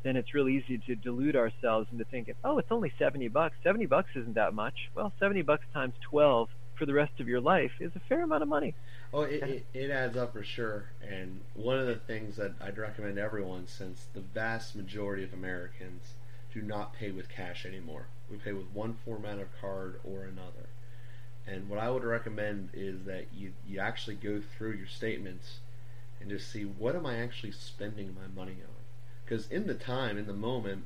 then 0.04 0.16
it's 0.16 0.32
really 0.34 0.56
easy 0.56 0.78
to 0.86 0.94
delude 0.94 1.34
ourselves 1.34 1.88
into 1.90 2.04
thinking, 2.04 2.34
oh, 2.44 2.58
it's 2.58 2.70
only 2.70 2.92
70 2.98 3.28
bucks. 3.28 3.56
70 3.64 3.86
bucks 3.86 4.10
isn't 4.14 4.34
that 4.34 4.54
much. 4.54 4.90
Well, 4.94 5.12
70 5.18 5.42
bucks 5.42 5.64
times 5.74 5.94
12 6.02 6.48
for 6.78 6.86
the 6.86 6.94
rest 6.94 7.18
of 7.18 7.26
your 7.26 7.40
life 7.40 7.72
is 7.80 7.90
a 7.96 8.00
fair 8.08 8.22
amount 8.22 8.42
of 8.42 8.48
money. 8.48 8.74
Oh, 9.12 9.22
it, 9.22 9.42
it, 9.42 9.66
it, 9.74 9.90
adds 9.90 10.16
up 10.16 10.32
for 10.32 10.44
sure. 10.44 10.90
And 11.02 11.40
one 11.54 11.78
of 11.78 11.86
the 11.86 11.96
things 11.96 12.36
that 12.36 12.52
I'd 12.60 12.78
recommend 12.78 13.18
everyone, 13.18 13.66
since 13.66 14.06
the 14.14 14.20
vast 14.20 14.76
majority 14.76 15.24
of 15.24 15.32
Americans 15.32 16.14
do 16.60 16.66
not 16.66 16.94
pay 16.94 17.10
with 17.10 17.28
cash 17.28 17.64
anymore, 17.64 18.06
we 18.30 18.36
pay 18.36 18.52
with 18.52 18.66
one 18.72 18.96
format 19.04 19.38
of 19.38 19.48
card 19.60 20.00
or 20.04 20.24
another. 20.24 20.68
And 21.46 21.68
what 21.68 21.78
I 21.78 21.90
would 21.90 22.04
recommend 22.04 22.70
is 22.74 23.04
that 23.04 23.26
you, 23.34 23.52
you 23.66 23.80
actually 23.80 24.16
go 24.16 24.40
through 24.40 24.72
your 24.72 24.86
statements 24.86 25.60
and 26.20 26.28
just 26.28 26.50
see 26.52 26.62
what 26.62 26.94
am 26.94 27.06
I 27.06 27.16
actually 27.16 27.52
spending 27.52 28.14
my 28.14 28.26
money 28.34 28.56
on. 28.62 28.74
Because 29.24 29.46
in 29.50 29.66
the 29.66 29.74
time, 29.74 30.18
in 30.18 30.26
the 30.26 30.34
moment, 30.34 30.84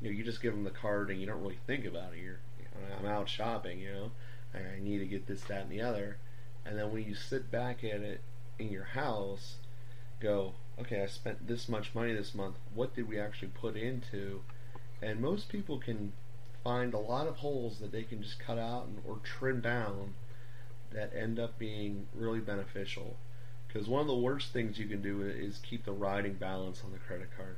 you 0.00 0.10
know, 0.10 0.16
you 0.16 0.22
just 0.22 0.42
give 0.42 0.52
them 0.52 0.64
the 0.64 0.70
card 0.70 1.10
and 1.10 1.20
you 1.20 1.26
don't 1.26 1.40
really 1.40 1.58
think 1.66 1.86
about 1.86 2.12
it. 2.12 2.20
You're, 2.22 2.40
you 2.58 2.64
know, 2.64 2.96
I'm 2.98 3.06
out 3.06 3.28
shopping, 3.28 3.80
you 3.80 3.92
know, 3.92 4.10
I 4.54 4.82
need 4.82 4.98
to 4.98 5.06
get 5.06 5.26
this, 5.26 5.42
that, 5.44 5.62
and 5.62 5.70
the 5.70 5.80
other 5.80 6.18
and 6.64 6.78
then 6.78 6.92
when 6.92 7.04
you 7.04 7.14
sit 7.14 7.50
back 7.50 7.82
at 7.84 8.00
it 8.00 8.20
in 8.58 8.70
your 8.70 8.84
house, 8.84 9.56
go, 10.20 10.54
okay, 10.80 11.02
I 11.02 11.06
spent 11.06 11.48
this 11.48 11.68
much 11.68 11.94
money 11.94 12.14
this 12.14 12.34
month. 12.34 12.56
What 12.74 12.94
did 12.94 13.08
we 13.08 13.18
actually 13.18 13.48
put 13.48 13.76
into 13.76 14.42
And 15.02 15.20
most 15.20 15.48
people 15.48 15.78
can 15.78 16.12
find 16.62 16.94
a 16.94 16.98
lot 16.98 17.26
of 17.26 17.36
holes 17.36 17.80
that 17.80 17.90
they 17.90 18.04
can 18.04 18.22
just 18.22 18.38
cut 18.38 18.58
out 18.58 18.86
and, 18.86 18.98
or 19.06 19.18
trim 19.24 19.60
down 19.60 20.14
that 20.92 21.12
end 21.14 21.38
up 21.38 21.58
being 21.58 22.06
really 22.14 22.38
beneficial. 22.38 23.16
Because 23.66 23.88
one 23.88 24.02
of 24.02 24.06
the 24.06 24.14
worst 24.14 24.52
things 24.52 24.78
you 24.78 24.86
can 24.86 25.02
do 25.02 25.22
is 25.22 25.58
keep 25.58 25.84
the 25.84 25.92
riding 25.92 26.34
balance 26.34 26.82
on 26.84 26.92
the 26.92 26.98
credit 26.98 27.30
card. 27.36 27.56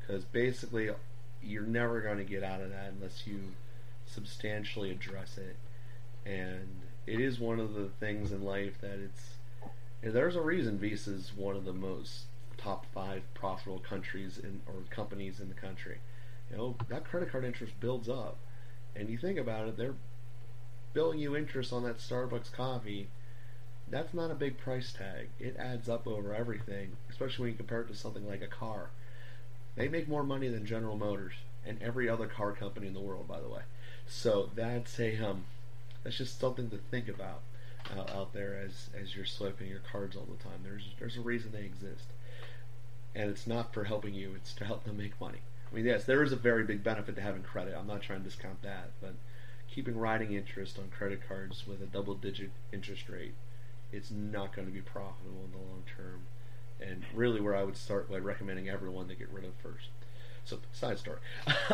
Because 0.00 0.24
basically, 0.24 0.90
you're 1.42 1.62
never 1.64 2.00
going 2.00 2.18
to 2.18 2.24
get 2.24 2.42
out 2.42 2.60
of 2.60 2.70
that 2.70 2.92
unless 2.96 3.26
you 3.26 3.40
substantially 4.06 4.90
address 4.90 5.36
it. 5.36 5.56
And 6.24 6.80
it 7.06 7.20
is 7.20 7.38
one 7.38 7.60
of 7.60 7.74
the 7.74 7.88
things 8.00 8.32
in 8.32 8.42
life 8.44 8.80
that 8.80 8.98
it's. 8.98 9.34
There's 10.00 10.36
a 10.36 10.40
reason 10.40 10.78
Visa 10.78 11.10
is 11.10 11.32
one 11.36 11.56
of 11.56 11.64
the 11.64 11.72
most 11.72 12.26
top 12.56 12.86
five 12.94 13.22
profitable 13.34 13.80
countries 13.80 14.38
in 14.38 14.60
or 14.66 14.74
companies 14.90 15.40
in 15.40 15.48
the 15.48 15.54
country. 15.54 15.98
You 16.50 16.56
know 16.56 16.76
that 16.88 17.04
credit 17.04 17.30
card 17.30 17.44
interest 17.44 17.78
builds 17.80 18.08
up, 18.08 18.36
and 18.96 19.08
you 19.08 19.18
think 19.18 19.38
about 19.38 19.68
it, 19.68 19.76
they're 19.76 19.94
billing 20.92 21.18
you 21.18 21.36
interest 21.36 21.72
on 21.72 21.84
that 21.84 21.98
Starbucks 21.98 22.52
coffee 22.52 23.08
that's 23.90 24.14
not 24.14 24.30
a 24.30 24.34
big 24.34 24.58
price 24.58 24.92
tag. 24.92 25.28
It 25.38 25.56
adds 25.58 25.88
up 25.88 26.06
over 26.06 26.34
everything, 26.34 26.96
especially 27.10 27.42
when 27.44 27.52
you 27.52 27.56
compare 27.56 27.82
it 27.82 27.88
to 27.88 27.94
something 27.94 28.26
like 28.26 28.42
a 28.42 28.46
car. 28.46 28.90
They 29.76 29.88
make 29.88 30.08
more 30.08 30.24
money 30.24 30.48
than 30.48 30.66
General 30.66 30.96
Motors 30.96 31.34
and 31.64 31.80
every 31.82 32.08
other 32.08 32.26
car 32.26 32.52
company 32.52 32.86
in 32.86 32.94
the 32.94 33.00
world, 33.00 33.28
by 33.28 33.40
the 33.40 33.48
way. 33.48 33.62
So 34.06 34.50
that's 34.54 34.98
a 34.98 35.16
um, 35.18 35.44
that's 36.02 36.18
just 36.18 36.40
something 36.40 36.70
to 36.70 36.78
think 36.90 37.08
about 37.08 37.42
uh, 37.96 38.18
out 38.18 38.32
there 38.32 38.58
as 38.58 38.90
as 39.00 39.14
you're 39.14 39.24
swiping 39.24 39.68
your 39.68 39.82
cards 39.90 40.16
all 40.16 40.26
the 40.26 40.42
time. 40.42 40.60
There's 40.64 40.94
there's 40.98 41.16
a 41.16 41.20
reason 41.20 41.52
they 41.52 41.64
exist, 41.64 42.06
and 43.14 43.30
it's 43.30 43.46
not 43.46 43.72
for 43.72 43.84
helping 43.84 44.14
you. 44.14 44.34
It's 44.34 44.52
to 44.54 44.64
help 44.64 44.84
them 44.84 44.96
make 44.98 45.20
money. 45.20 45.40
I 45.70 45.74
mean, 45.74 45.84
yes, 45.84 46.04
there 46.04 46.22
is 46.22 46.32
a 46.32 46.36
very 46.36 46.64
big 46.64 46.82
benefit 46.82 47.14
to 47.16 47.20
having 47.20 47.42
credit. 47.42 47.74
I'm 47.78 47.86
not 47.86 48.02
trying 48.02 48.20
to 48.20 48.24
discount 48.24 48.62
that, 48.62 48.90
but 49.00 49.14
keeping 49.70 49.98
riding 49.98 50.32
interest 50.32 50.78
on 50.78 50.88
credit 50.90 51.20
cards 51.28 51.66
with 51.66 51.82
a 51.82 51.86
double-digit 51.86 52.50
interest 52.72 53.08
rate 53.08 53.34
it's 53.92 54.10
not 54.10 54.54
going 54.54 54.66
to 54.66 54.72
be 54.72 54.80
profitable 54.80 55.44
in 55.44 55.52
the 55.52 55.58
long 55.58 55.82
term. 55.96 56.26
And 56.80 57.02
really, 57.14 57.40
where 57.40 57.56
I 57.56 57.64
would 57.64 57.76
start 57.76 58.10
by 58.10 58.18
recommending 58.18 58.68
everyone 58.68 59.08
to 59.08 59.14
get 59.14 59.28
rid 59.30 59.44
of 59.44 59.52
first. 59.62 59.88
So, 60.44 60.58
side 60.72 60.98
story. 60.98 61.18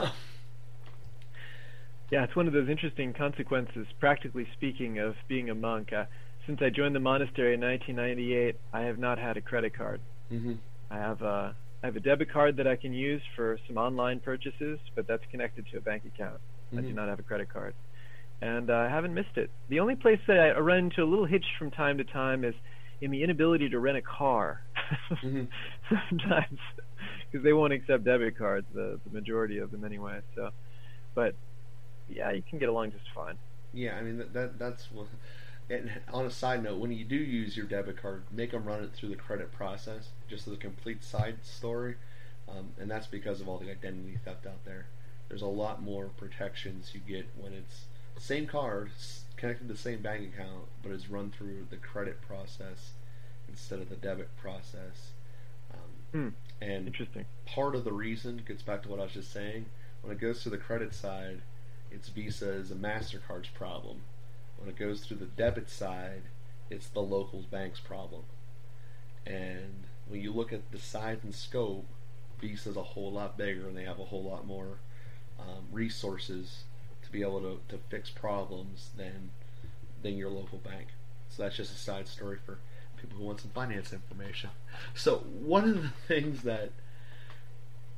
yeah, 2.10 2.24
it's 2.24 2.34
one 2.34 2.46
of 2.46 2.54
those 2.54 2.68
interesting 2.70 3.12
consequences, 3.12 3.86
practically 4.00 4.48
speaking, 4.54 4.98
of 4.98 5.16
being 5.28 5.50
a 5.50 5.54
monk. 5.54 5.92
Uh, 5.92 6.04
since 6.46 6.62
I 6.62 6.70
joined 6.70 6.94
the 6.94 7.00
monastery 7.00 7.54
in 7.54 7.60
1998, 7.60 8.56
I 8.72 8.80
have 8.82 8.98
not 8.98 9.18
had 9.18 9.36
a 9.36 9.42
credit 9.42 9.76
card. 9.76 10.00
Mm-hmm. 10.32 10.54
I 10.90 10.96
have 10.96 11.20
a 11.22 11.54
I 11.84 11.86
have 11.86 11.96
a 11.96 12.00
debit 12.00 12.32
card 12.32 12.56
that 12.56 12.66
I 12.66 12.74
can 12.74 12.92
use 12.92 13.22
for 13.36 13.58
some 13.68 13.76
online 13.76 14.18
purchases, 14.18 14.80
but 14.96 15.06
that's 15.06 15.22
connected 15.30 15.66
to 15.70 15.78
a 15.78 15.80
bank 15.80 16.02
account. 16.04 16.40
Mm-hmm. 16.66 16.78
I 16.78 16.80
do 16.80 16.86
mm-hmm. 16.88 16.96
not 16.96 17.08
have 17.08 17.20
a 17.20 17.22
credit 17.22 17.48
card 17.48 17.74
and 18.44 18.70
uh, 18.70 18.74
I 18.74 18.88
haven't 18.88 19.14
missed 19.14 19.36
it. 19.36 19.50
The 19.68 19.80
only 19.80 19.96
place 19.96 20.20
that 20.26 20.38
I 20.38 20.58
run 20.58 20.78
into 20.78 21.02
a 21.02 21.06
little 21.06 21.24
hitch 21.24 21.46
from 21.58 21.70
time 21.70 21.98
to 21.98 22.04
time 22.04 22.44
is 22.44 22.54
in 23.00 23.10
the 23.10 23.22
inability 23.22 23.70
to 23.70 23.78
rent 23.78 23.96
a 23.96 24.02
car. 24.02 24.62
mm-hmm. 25.10 25.44
Sometimes, 26.10 26.58
because 27.30 27.42
they 27.42 27.54
won't 27.54 27.72
accept 27.72 28.04
debit 28.04 28.36
cards, 28.36 28.66
the 28.74 29.00
the 29.04 29.10
majority 29.12 29.58
of 29.58 29.70
them 29.70 29.84
anyway. 29.84 30.20
So, 30.34 30.50
but 31.14 31.34
yeah, 32.08 32.32
you 32.32 32.42
can 32.48 32.58
get 32.58 32.68
along 32.68 32.92
just 32.92 33.04
fine. 33.14 33.38
Yeah, 33.72 33.96
I 33.96 34.02
mean 34.02 34.18
that, 34.18 34.32
that 34.34 34.58
that's 34.58 34.92
what. 34.92 35.06
And 35.70 35.90
on 36.12 36.26
a 36.26 36.30
side 36.30 36.62
note, 36.62 36.78
when 36.78 36.92
you 36.92 37.06
do 37.06 37.16
use 37.16 37.56
your 37.56 37.64
debit 37.64 38.00
card, 38.00 38.24
make 38.30 38.50
them 38.50 38.64
run 38.64 38.84
it 38.84 38.90
through 38.92 39.08
the 39.08 39.16
credit 39.16 39.50
process, 39.50 40.10
just 40.34 40.48
as 40.48 40.54
a 40.54 40.58
complete 40.58 41.04
side 41.04 41.36
story. 41.44 41.94
Um, 42.48 42.70
and 42.78 42.90
that's 42.90 43.06
because 43.06 43.40
of 43.40 43.48
all 43.48 43.58
the 43.58 43.70
identity 43.70 44.18
theft 44.24 44.46
out 44.46 44.64
there. 44.64 44.86
There's 45.28 45.42
a 45.42 45.46
lot 45.46 45.82
more 45.82 46.06
protections 46.16 46.92
you 46.92 47.00
get 47.00 47.26
when 47.36 47.52
it's 47.52 47.84
same 48.18 48.46
card 48.46 48.90
connected 49.36 49.66
to 49.66 49.72
the 49.72 49.78
same 49.78 50.00
bank 50.00 50.34
account, 50.34 50.66
but 50.82 50.92
it's 50.92 51.08
run 51.08 51.30
through 51.30 51.66
the 51.70 51.76
credit 51.76 52.20
process 52.22 52.92
instead 53.48 53.80
of 53.80 53.88
the 53.88 53.96
debit 53.96 54.28
process. 54.36 55.12
Um, 55.72 55.88
hmm. 56.12 56.28
And 56.60 56.86
interesting. 56.86 57.24
Part 57.46 57.74
of 57.74 57.84
the 57.84 57.92
reason 57.92 58.42
gets 58.46 58.62
back 58.62 58.82
to 58.82 58.88
what 58.88 59.00
I 59.00 59.04
was 59.04 59.12
just 59.12 59.32
saying. 59.32 59.66
When 60.02 60.12
it 60.12 60.20
goes 60.20 60.42
to 60.42 60.50
the 60.50 60.58
credit 60.58 60.94
side, 60.94 61.40
it's 61.90 62.08
Visa 62.08 62.52
is 62.52 62.70
a 62.70 62.74
Mastercard's 62.74 63.48
problem. 63.48 64.02
When 64.58 64.68
it 64.68 64.76
goes 64.76 65.04
through 65.04 65.16
the 65.18 65.26
debit 65.26 65.70
side, 65.70 66.22
it's 66.70 66.88
the 66.88 67.00
local 67.00 67.44
bank's 67.50 67.80
problem. 67.80 68.22
And 69.26 69.86
when 70.08 70.20
you 70.20 70.32
look 70.32 70.52
at 70.52 70.70
the 70.70 70.78
size 70.78 71.18
and 71.22 71.34
scope, 71.34 71.86
Visa's 72.40 72.76
a 72.76 72.82
whole 72.82 73.12
lot 73.12 73.38
bigger, 73.38 73.68
and 73.68 73.76
they 73.76 73.84
have 73.84 73.98
a 73.98 74.04
whole 74.04 74.24
lot 74.24 74.46
more 74.46 74.78
um, 75.38 75.66
resources 75.72 76.64
to 77.02 77.10
be 77.10 77.22
able 77.22 77.40
to, 77.40 77.60
to 77.68 77.78
fix 77.88 78.10
problems 78.10 78.90
than 78.96 79.30
than 80.02 80.16
your 80.16 80.30
local 80.30 80.58
bank. 80.58 80.88
So 81.30 81.42
that's 81.42 81.56
just 81.56 81.72
a 81.72 81.78
side 81.78 82.06
story 82.06 82.38
for 82.44 82.58
people 82.96 83.18
who 83.18 83.24
want 83.24 83.40
some 83.40 83.50
finance 83.50 83.92
information. 83.92 84.50
So 84.94 85.18
one 85.18 85.68
of 85.68 85.82
the 85.82 85.88
things 86.06 86.42
that 86.42 86.72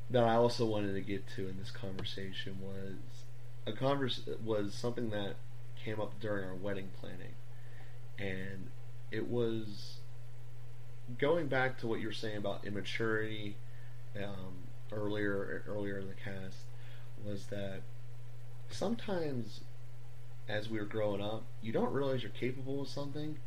that 0.08 0.22
I 0.22 0.34
also 0.34 0.64
wanted 0.64 0.94
to 0.94 1.00
get 1.00 1.26
to 1.34 1.48
in 1.48 1.58
this 1.58 1.70
conversation 1.70 2.58
was 2.60 3.24
a 3.66 3.72
converse 3.72 4.20
was 4.44 4.72
something 4.72 5.10
that 5.10 5.34
came 5.74 6.00
up 6.00 6.20
during 6.20 6.44
our 6.44 6.54
wedding 6.54 6.90
planning, 7.00 7.34
and 8.18 8.70
it 9.10 9.28
was 9.28 9.98
going 11.18 11.46
back 11.46 11.78
to 11.78 11.86
what 11.86 12.00
you 12.00 12.06
were 12.06 12.12
saying 12.12 12.36
about 12.36 12.64
immaturity 12.64 13.56
um, 14.16 14.54
earlier 14.92 15.64
earlier 15.66 15.98
in 15.98 16.08
the 16.08 16.14
cast 16.14 16.58
was 17.24 17.46
that 17.46 17.82
sometimes 18.70 19.60
as 20.48 20.68
we 20.68 20.78
were 20.78 20.84
growing 20.84 21.20
up, 21.20 21.44
you 21.60 21.72
don't 21.72 21.92
realize 21.92 22.22
you're 22.22 22.30
capable 22.30 22.82
of 22.82 22.88
something, 22.88 23.38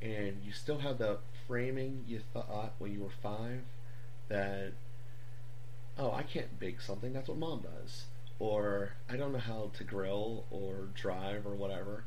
and 0.00 0.42
you 0.42 0.52
still 0.52 0.78
have 0.78 0.98
the 0.98 1.18
framing 1.46 2.04
you 2.06 2.20
thought 2.32 2.74
when 2.78 2.92
you 2.92 3.02
were 3.02 3.10
five 3.22 3.60
that, 4.28 4.72
oh, 5.98 6.12
I 6.12 6.22
can't 6.22 6.58
bake 6.58 6.80
something, 6.80 7.12
that's 7.12 7.28
what 7.28 7.38
mom 7.38 7.60
does. 7.60 8.04
Or 8.38 8.94
I 9.08 9.16
don't 9.16 9.32
know 9.32 9.38
how 9.38 9.70
to 9.76 9.84
grill 9.84 10.46
or 10.50 10.88
drive 10.94 11.46
or 11.46 11.54
whatever. 11.54 12.04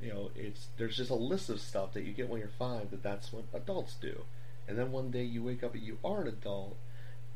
You 0.00 0.12
know, 0.12 0.30
it's 0.34 0.68
there's 0.76 0.96
just 0.96 1.10
a 1.10 1.14
list 1.14 1.48
of 1.48 1.60
stuff 1.60 1.94
that 1.94 2.04
you 2.04 2.12
get 2.12 2.28
when 2.28 2.40
you're 2.40 2.50
five 2.58 2.90
that 2.90 3.02
that's 3.02 3.32
what 3.32 3.44
adults 3.54 3.94
do. 4.00 4.22
And 4.68 4.78
then 4.78 4.92
one 4.92 5.10
day 5.10 5.22
you 5.22 5.42
wake 5.42 5.62
up 5.62 5.74
and 5.74 5.82
you 5.82 5.98
are 6.04 6.22
an 6.22 6.28
adult 6.28 6.76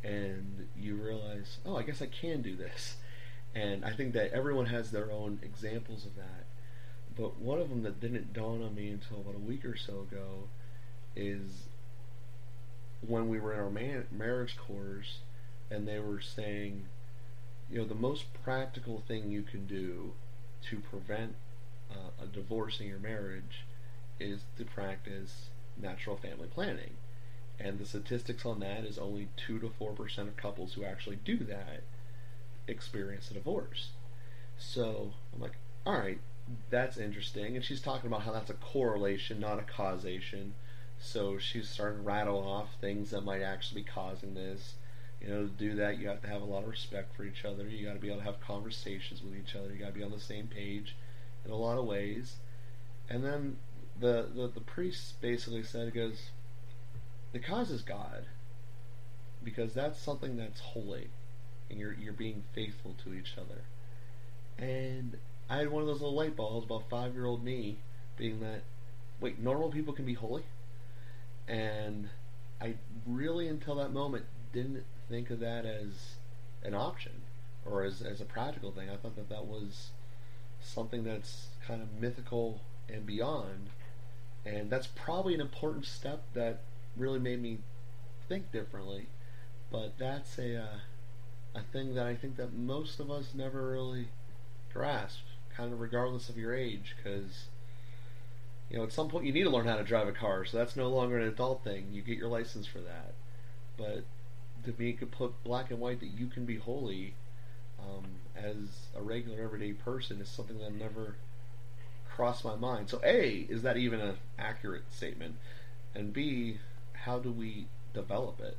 and 0.02 0.68
you 0.76 0.96
realize, 0.96 1.58
oh, 1.64 1.76
I 1.76 1.82
guess 1.82 2.02
I 2.02 2.06
can 2.06 2.42
do 2.42 2.56
this. 2.56 2.96
And 3.54 3.84
I 3.84 3.92
think 3.92 4.12
that 4.14 4.32
everyone 4.32 4.66
has 4.66 4.90
their 4.90 5.10
own 5.10 5.40
examples 5.42 6.04
of 6.04 6.16
that. 6.16 6.46
But 7.16 7.38
one 7.38 7.60
of 7.60 7.68
them 7.68 7.82
that 7.82 8.00
didn't 8.00 8.32
dawn 8.32 8.62
on 8.62 8.74
me 8.74 8.90
until 8.90 9.20
about 9.20 9.34
a 9.34 9.38
week 9.38 9.64
or 9.64 9.76
so 9.76 10.00
ago 10.00 10.48
is 11.16 11.64
when 13.06 13.28
we 13.28 13.40
were 13.40 13.52
in 13.52 13.60
our 13.60 13.70
man- 13.70 14.06
marriage 14.10 14.56
course 14.56 15.18
and 15.70 15.86
they 15.86 15.98
were 15.98 16.20
saying, 16.20 16.86
you 17.70 17.78
know, 17.78 17.84
the 17.84 17.94
most 17.94 18.32
practical 18.44 19.02
thing 19.06 19.30
you 19.30 19.42
can 19.42 19.66
do 19.66 20.12
to 20.68 20.78
prevent 20.78 21.34
uh, 21.90 22.24
a 22.24 22.26
divorce 22.26 22.80
in 22.80 22.86
your 22.86 22.98
marriage 22.98 23.64
is 24.18 24.40
to 24.58 24.64
practice 24.64 25.48
natural 25.76 26.16
family 26.16 26.48
planning. 26.48 26.96
And 27.58 27.78
the 27.78 27.84
statistics 27.84 28.46
on 28.46 28.60
that 28.60 28.84
is 28.84 28.98
only 28.98 29.28
2 29.36 29.58
to 29.60 29.68
4% 29.80 30.18
of 30.18 30.36
couples 30.36 30.74
who 30.74 30.84
actually 30.84 31.16
do 31.16 31.38
that 31.38 31.82
experience 32.66 33.30
a 33.30 33.34
divorce. 33.34 33.90
So 34.58 35.12
I'm 35.34 35.40
like, 35.40 35.56
all 35.84 35.98
right, 35.98 36.20
that's 36.70 36.96
interesting. 36.96 37.56
And 37.56 37.64
she's 37.64 37.80
talking 37.80 38.08
about 38.08 38.22
how 38.22 38.32
that's 38.32 38.50
a 38.50 38.54
correlation, 38.54 39.40
not 39.40 39.58
a 39.58 39.62
causation. 39.62 40.54
So 40.98 41.38
she's 41.38 41.68
starting 41.68 42.00
to 42.00 42.04
rattle 42.04 42.38
off 42.38 42.68
things 42.80 43.10
that 43.10 43.22
might 43.22 43.42
actually 43.42 43.82
be 43.82 43.88
causing 43.88 44.34
this. 44.34 44.74
You 45.20 45.28
know, 45.28 45.42
to 45.42 45.48
do 45.48 45.74
that, 45.76 45.98
you 45.98 46.08
have 46.08 46.22
to 46.22 46.28
have 46.28 46.40
a 46.40 46.46
lot 46.46 46.62
of 46.62 46.68
respect 46.70 47.14
for 47.14 47.24
each 47.24 47.44
other. 47.44 47.68
You 47.68 47.86
got 47.86 47.94
to 47.94 48.00
be 48.00 48.08
able 48.08 48.18
to 48.18 48.24
have 48.24 48.40
conversations 48.40 49.22
with 49.22 49.34
each 49.36 49.54
other. 49.54 49.70
You 49.72 49.78
got 49.78 49.88
to 49.88 49.98
be 49.98 50.02
on 50.02 50.10
the 50.10 50.20
same 50.20 50.46
page 50.46 50.94
in 51.44 51.50
a 51.50 51.56
lot 51.56 51.78
of 51.78 51.84
ways. 51.84 52.36
And 53.08 53.24
then 53.24 53.56
the, 53.98 54.28
the, 54.34 54.48
the 54.48 54.60
priest 54.60 55.20
basically 55.20 55.62
said, 55.62 55.88
it 55.88 55.94
goes, 55.94 56.30
the 57.32 57.38
cause 57.38 57.70
is 57.70 57.82
God. 57.82 58.24
Because 59.42 59.72
that's 59.72 59.98
something 59.98 60.36
that's 60.36 60.60
holy 60.60 61.08
and 61.70 61.78
you're 61.78 61.94
you're 61.94 62.12
being 62.12 62.42
faithful 62.52 62.94
to 63.04 63.14
each 63.14 63.34
other. 63.38 63.62
And 64.58 65.16
I 65.48 65.58
had 65.58 65.70
one 65.70 65.82
of 65.82 65.86
those 65.86 66.00
little 66.00 66.16
light 66.16 66.36
bulbs 66.36 66.66
about 66.66 66.90
five 66.90 67.14
year 67.14 67.24
old 67.24 67.42
me 67.42 67.78
being 68.18 68.40
that 68.40 68.62
wait, 69.20 69.38
normal 69.38 69.70
people 69.70 69.94
can 69.94 70.04
be 70.04 70.14
holy? 70.14 70.44
And 71.46 72.08
I 72.60 72.74
really 73.06 73.48
until 73.48 73.76
that 73.76 73.92
moment 73.92 74.24
didn't 74.52 74.84
think 75.08 75.30
of 75.30 75.40
that 75.40 75.64
as 75.64 76.16
an 76.62 76.74
option 76.74 77.12
or 77.64 77.84
as, 77.84 78.02
as 78.02 78.20
a 78.20 78.24
practical 78.24 78.72
thing. 78.72 78.90
I 78.90 78.96
thought 78.96 79.16
that 79.16 79.28
that 79.28 79.46
was 79.46 79.90
something 80.62 81.04
that's 81.04 81.48
kind 81.66 81.82
of 81.82 82.00
mythical 82.00 82.60
and 82.88 83.06
beyond. 83.06 83.70
And 84.44 84.70
that's 84.70 84.86
probably 84.86 85.34
an 85.34 85.40
important 85.40 85.86
step 85.86 86.22
that 86.34 86.60
really 86.96 87.18
made 87.18 87.42
me 87.42 87.58
think 88.28 88.50
differently. 88.52 89.06
But 89.70 89.98
that's 89.98 90.38
a 90.38 90.56
uh, 90.56 90.78
a 91.54 91.62
thing 91.72 91.94
that 91.94 92.06
I 92.06 92.14
think 92.14 92.36
that 92.36 92.52
most 92.52 93.00
of 93.00 93.10
us 93.10 93.34
never 93.34 93.70
really 93.70 94.08
grasp, 94.72 95.20
kind 95.54 95.72
of 95.72 95.80
regardless 95.80 96.28
of 96.28 96.36
your 96.36 96.54
age, 96.54 96.94
because 96.96 97.46
you 98.70 98.78
know 98.78 98.84
at 98.84 98.92
some 98.92 99.08
point 99.08 99.26
you 99.26 99.32
need 99.32 99.44
to 99.44 99.50
learn 99.50 99.66
how 99.66 99.76
to 99.76 99.84
drive 99.84 100.08
a 100.08 100.12
car, 100.12 100.44
so 100.44 100.56
that's 100.56 100.76
no 100.76 100.88
longer 100.88 101.18
an 101.18 101.28
adult 101.28 101.62
thing. 101.62 101.88
You 101.92 102.02
get 102.02 102.18
your 102.18 102.28
license 102.28 102.66
for 102.66 102.80
that, 102.80 103.14
but 103.76 104.04
to 104.64 104.84
it 104.84 105.10
put 105.10 105.42
black 105.42 105.70
and 105.70 105.80
white 105.80 106.00
that 106.00 106.08
you 106.18 106.26
can 106.26 106.44
be 106.44 106.56
holy 106.56 107.14
um, 107.82 108.04
as 108.36 108.56
a 108.96 109.02
regular 109.02 109.42
everyday 109.42 109.72
person 109.72 110.20
is 110.20 110.28
something 110.28 110.58
that 110.58 110.72
never 110.74 111.16
crossed 112.14 112.44
my 112.44 112.56
mind. 112.56 112.88
So 112.88 113.00
A, 113.04 113.46
is 113.48 113.62
that 113.62 113.76
even 113.76 114.00
an 114.00 114.16
accurate 114.38 114.84
statement? 114.90 115.36
And 115.94 116.12
B, 116.12 116.58
how 116.92 117.18
do 117.18 117.32
we 117.32 117.68
develop 117.94 118.40
it? 118.40 118.56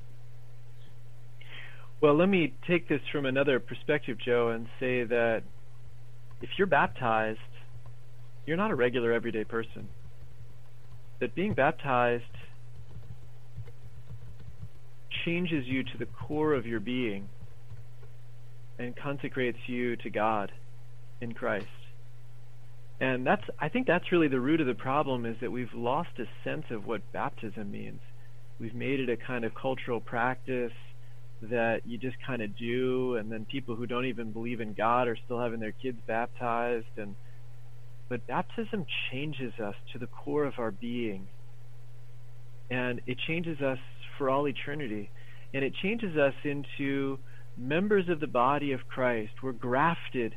Well, 2.02 2.16
let 2.16 2.30
me 2.30 2.54
take 2.68 2.90
this 2.90 3.02
from 3.12 3.26
another 3.26 3.60
perspective, 3.60 4.18
Joe, 4.18 4.50
and 4.50 4.68
say 4.80 5.04
that 5.04 5.44
if 6.42 6.50
you're 6.58 6.68
baptized, 6.68 7.40
you're 8.48 8.58
not 8.58 8.72
a 8.72 8.76
regular 8.76 9.12
everyday 9.12 9.44
person. 9.44 9.88
That 11.20 11.36
being 11.36 11.54
baptized 11.54 12.24
changes 15.24 15.68
you 15.68 15.84
to 15.84 15.98
the 16.00 16.08
core 16.08 16.54
of 16.54 16.66
your 16.66 16.80
being 16.80 17.30
and 18.80 18.96
consecrates 18.96 19.58
you 19.68 19.96
to 19.98 20.10
God 20.10 20.52
in 21.20 21.34
Christ. 21.34 21.68
And 23.00 23.26
that's 23.26 23.44
I 23.60 23.70
think 23.70 23.88
that's 23.88 24.12
really 24.12 24.28
the 24.28 24.40
root 24.40 24.62
of 24.62 24.68
the 24.68 24.76
problem 24.76 25.26
is 25.26 25.36
that 25.42 25.52
we've 25.52 25.74
lost 25.74 26.12
a 26.20 26.26
sense 26.44 26.66
of 26.70 26.86
what 26.86 27.02
baptism 27.12 27.72
means. 27.72 28.00
We've 28.60 28.76
made 28.76 29.00
it 29.00 29.10
a 29.10 29.18
kind 29.18 29.44
of 29.44 29.56
cultural 29.56 30.00
practice 30.00 30.74
that 31.42 31.82
you 31.86 31.98
just 31.98 32.18
kind 32.26 32.44
of 32.44 32.56
do 32.56 33.16
and 33.16 33.32
then 33.32 33.46
people 33.46 33.76
who 33.76 33.88
don't 33.88 34.06
even 34.06 34.32
believe 34.32 34.62
in 34.62 34.74
God 34.74 35.08
are 35.08 35.18
still 35.26 35.40
having 35.40 35.60
their 35.60 35.72
kids 35.72 35.98
baptized 36.06 36.86
and 36.98 37.16
but 38.12 38.28
baptism 38.28 38.86
changes 39.10 39.54
us 39.58 39.74
to 39.94 39.98
the 39.98 40.06
core 40.06 40.44
of 40.44 40.56
our 40.58 40.72
being. 40.72 41.30
And 42.70 43.00
it 43.08 43.18
changes 43.26 43.62
us 43.62 43.78
for 44.18 44.30
all 44.30 44.50
eternity. 44.50 45.10
And 45.54 45.64
it 45.64 45.74
changes 45.82 46.18
us 46.18 46.34
into 46.44 47.20
members 47.58 48.10
of 48.10 48.20
the 48.20 48.28
body 48.28 48.72
of 48.72 48.82
Christ. 48.88 49.34
We're 49.44 49.52
grafted 49.52 50.36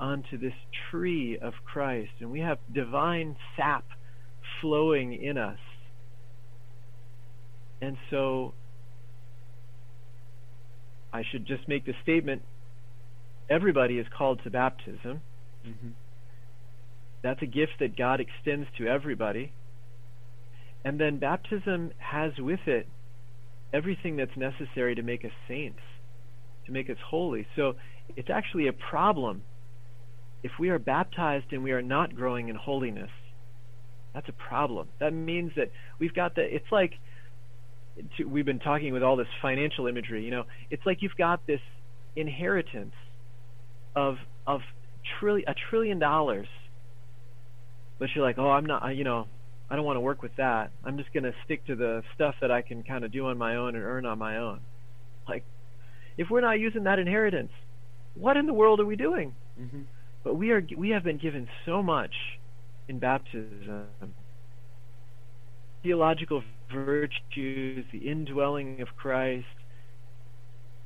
onto 0.00 0.38
this 0.38 0.54
tree 0.90 1.38
of 1.40 1.54
Christ, 1.64 2.10
and 2.20 2.30
we 2.30 2.40
have 2.40 2.58
divine 2.72 3.36
sap 3.56 3.84
flowing 4.60 5.12
in 5.12 5.36
us. 5.38 5.58
And 7.80 7.96
so 8.10 8.54
I 11.12 11.22
should 11.30 11.46
just 11.46 11.68
make 11.68 11.86
the 11.86 11.94
statement 12.02 12.42
everybody 13.48 13.98
is 13.98 14.06
called 14.16 14.40
to 14.44 14.50
baptism. 14.50 15.20
Mm-hmm. 15.66 15.88
That's 17.22 17.42
a 17.42 17.46
gift 17.46 17.72
that 17.80 17.96
God 17.96 18.20
extends 18.20 18.68
to 18.78 18.86
everybody. 18.86 19.52
And 20.84 21.00
then 21.00 21.18
baptism 21.18 21.92
has 21.98 22.32
with 22.38 22.60
it 22.66 22.86
everything 23.72 24.16
that's 24.16 24.36
necessary 24.36 24.94
to 24.94 25.02
make 25.02 25.24
us 25.24 25.32
saints, 25.46 25.80
to 26.68 26.72
make 26.72 26.88
us 26.88 26.96
holy. 27.04 27.46
So 27.56 27.74
it's 28.16 28.30
actually 28.30 28.68
a 28.68 28.72
problem 28.72 29.42
if 30.42 30.52
we 30.60 30.68
are 30.68 30.78
baptized 30.78 31.46
and 31.52 31.64
we 31.64 31.72
are 31.72 31.82
not 31.82 32.14
growing 32.14 32.48
in 32.48 32.54
holiness. 32.54 33.10
That's 34.14 34.28
a 34.28 34.32
problem. 34.32 34.88
That 35.00 35.12
means 35.12 35.52
that 35.56 35.70
we've 35.98 36.14
got 36.14 36.36
the, 36.36 36.42
it's 36.42 36.70
like, 36.70 36.92
we've 38.24 38.44
been 38.44 38.60
talking 38.60 38.92
with 38.92 39.02
all 39.02 39.16
this 39.16 39.26
financial 39.42 39.88
imagery, 39.88 40.24
you 40.24 40.30
know, 40.30 40.44
it's 40.70 40.86
like 40.86 40.98
you've 41.02 41.16
got 41.18 41.46
this 41.46 41.60
inheritance 42.14 42.94
of, 43.96 44.16
of 44.46 44.60
trillion, 45.18 45.48
a 45.48 45.54
trillion 45.68 45.98
dollars, 45.98 46.46
but 47.98 48.08
you're 48.14 48.24
like, 48.24 48.38
oh, 48.38 48.50
I'm 48.50 48.66
not, 48.66 48.94
you 48.94 49.04
know, 49.04 49.26
I 49.70 49.76
don't 49.76 49.84
want 49.84 49.96
to 49.96 50.00
work 50.00 50.22
with 50.22 50.36
that. 50.36 50.70
I'm 50.84 50.96
just 50.96 51.12
going 51.12 51.24
to 51.24 51.32
stick 51.44 51.66
to 51.66 51.76
the 51.76 52.02
stuff 52.14 52.36
that 52.40 52.50
I 52.50 52.62
can 52.62 52.82
kind 52.84 53.04
of 53.04 53.12
do 53.12 53.26
on 53.26 53.36
my 53.36 53.56
own 53.56 53.74
and 53.74 53.84
earn 53.84 54.06
on 54.06 54.18
my 54.18 54.38
own. 54.38 54.60
Like, 55.28 55.44
if 56.18 56.28
we're 56.28 56.40
not 56.40 56.58
using 56.58 56.84
that 56.84 56.98
inheritance, 56.98 57.52
what 58.14 58.36
in 58.36 58.46
the 58.46 58.52
world 58.52 58.80
are 58.80 58.86
we 58.86 58.96
doing? 58.96 59.34
Mm-hmm. 59.58 59.82
But 60.24 60.34
we 60.34 60.50
are 60.50 60.62
we 60.76 60.90
have 60.90 61.04
been 61.04 61.16
given 61.16 61.48
so 61.64 61.82
much 61.82 62.12
in 62.88 62.98
baptism. 62.98 63.86
Theological 65.82 66.42
virtues, 66.74 67.86
the 67.92 67.98
indwelling 67.98 68.80
of 68.80 68.88
Christ, 68.96 69.46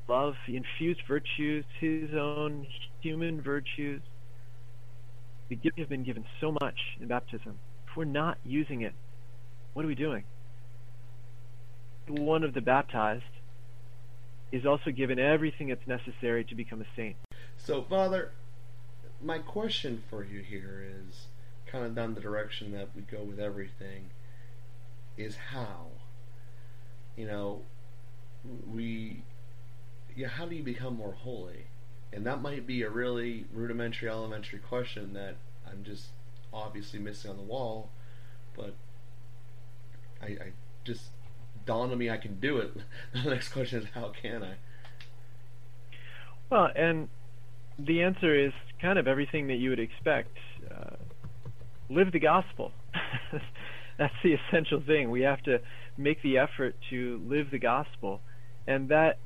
love, 0.07 0.35
the 0.47 0.57
infused 0.57 1.01
virtues, 1.09 1.65
his 1.81 2.11
own 2.15 2.67
human 3.01 3.41
virtues. 3.41 4.03
We 5.49 5.59
have 5.79 5.89
been 5.89 6.05
given 6.05 6.25
so 6.41 6.53
much 6.61 6.79
in 7.01 7.09
baptism. 7.09 7.59
If 7.91 7.97
we're 7.97 8.05
not 8.05 8.39
using 8.45 8.83
it, 8.83 8.93
what 9.73 9.85
are 9.85 9.89
we 9.89 9.95
doing? 9.95 10.25
One 12.09 12.43
of 12.43 12.53
the 12.53 12.61
baptized 12.61 13.25
is 14.53 14.67
also 14.67 14.91
given 14.91 15.19
everything 15.19 15.69
that's 15.69 15.87
necessary 15.87 16.45
to 16.45 16.55
become 16.55 16.81
a 16.83 16.87
saint. 16.95 17.17
So, 17.57 17.83
Father, 17.83 18.33
my 19.23 19.39
question 19.39 20.03
for 20.11 20.25
you 20.25 20.41
here 20.41 20.85
is 21.09 21.27
kind 21.67 21.85
of 21.87 21.95
down 21.95 22.15
the 22.15 22.21
direction 22.21 22.73
that 22.73 22.89
we 22.95 23.03
go 23.03 23.23
with 23.23 23.41
everything 23.41 24.11
is 25.17 25.37
how 25.51 25.87
you 27.17 27.27
know 27.27 27.63
we 28.71 29.23
yeah 30.17 30.29
how 30.29 30.47
do 30.47 30.55
you 30.55 30.63
become 30.63 30.97
more 30.97 31.13
holy 31.13 31.67
and 32.13 32.27
that 32.27 32.43
might 32.43 32.67
be 32.67 32.83
a 32.83 32.91
really 32.91 33.47
rudimentary 33.53 34.09
elementary 34.09 34.59
question 34.59 35.13
that 35.13 35.37
i'm 35.71 35.83
just 35.85 36.09
obviously 36.53 36.99
missing 36.99 37.31
on 37.31 37.37
the 37.37 37.43
wall 37.43 37.91
but 38.57 38.75
i, 40.23 40.27
I 40.27 40.53
just 40.85 41.11
dawned 41.65 41.93
on 41.93 41.99
me 41.99 42.11
i 42.11 42.17
can 42.17 42.39
do 42.41 42.59
it 42.59 42.73
the 43.13 43.31
next 43.31 43.49
question 43.51 43.83
is 43.83 43.89
how 43.95 44.13
can 44.21 44.43
i 44.43 44.55
well 46.51 46.69
and 46.75 47.09
the 47.79 48.03
answer 48.03 48.35
is 48.35 48.53
kind 48.81 48.99
of 48.99 49.07
everything 49.07 49.49
that 49.49 49.57
you 49.57 49.71
would 49.71 49.81
expect. 49.81 50.37
Uh, 50.71 50.97
live 51.89 52.13
the 52.13 52.21
gospel. 52.21 52.73
That's 53.99 54.15
the 54.23 54.35
essential 54.35 54.83
thing. 54.85 55.11
We 55.11 55.23
have 55.23 55.43
to 55.45 55.61
make 55.97 56.23
the 56.23 56.39
effort 56.39 56.75
to 56.91 57.23
live 57.27 57.51
the 57.51 57.59
gospel. 57.59 58.21
And 58.67 58.89
that 58.89 59.19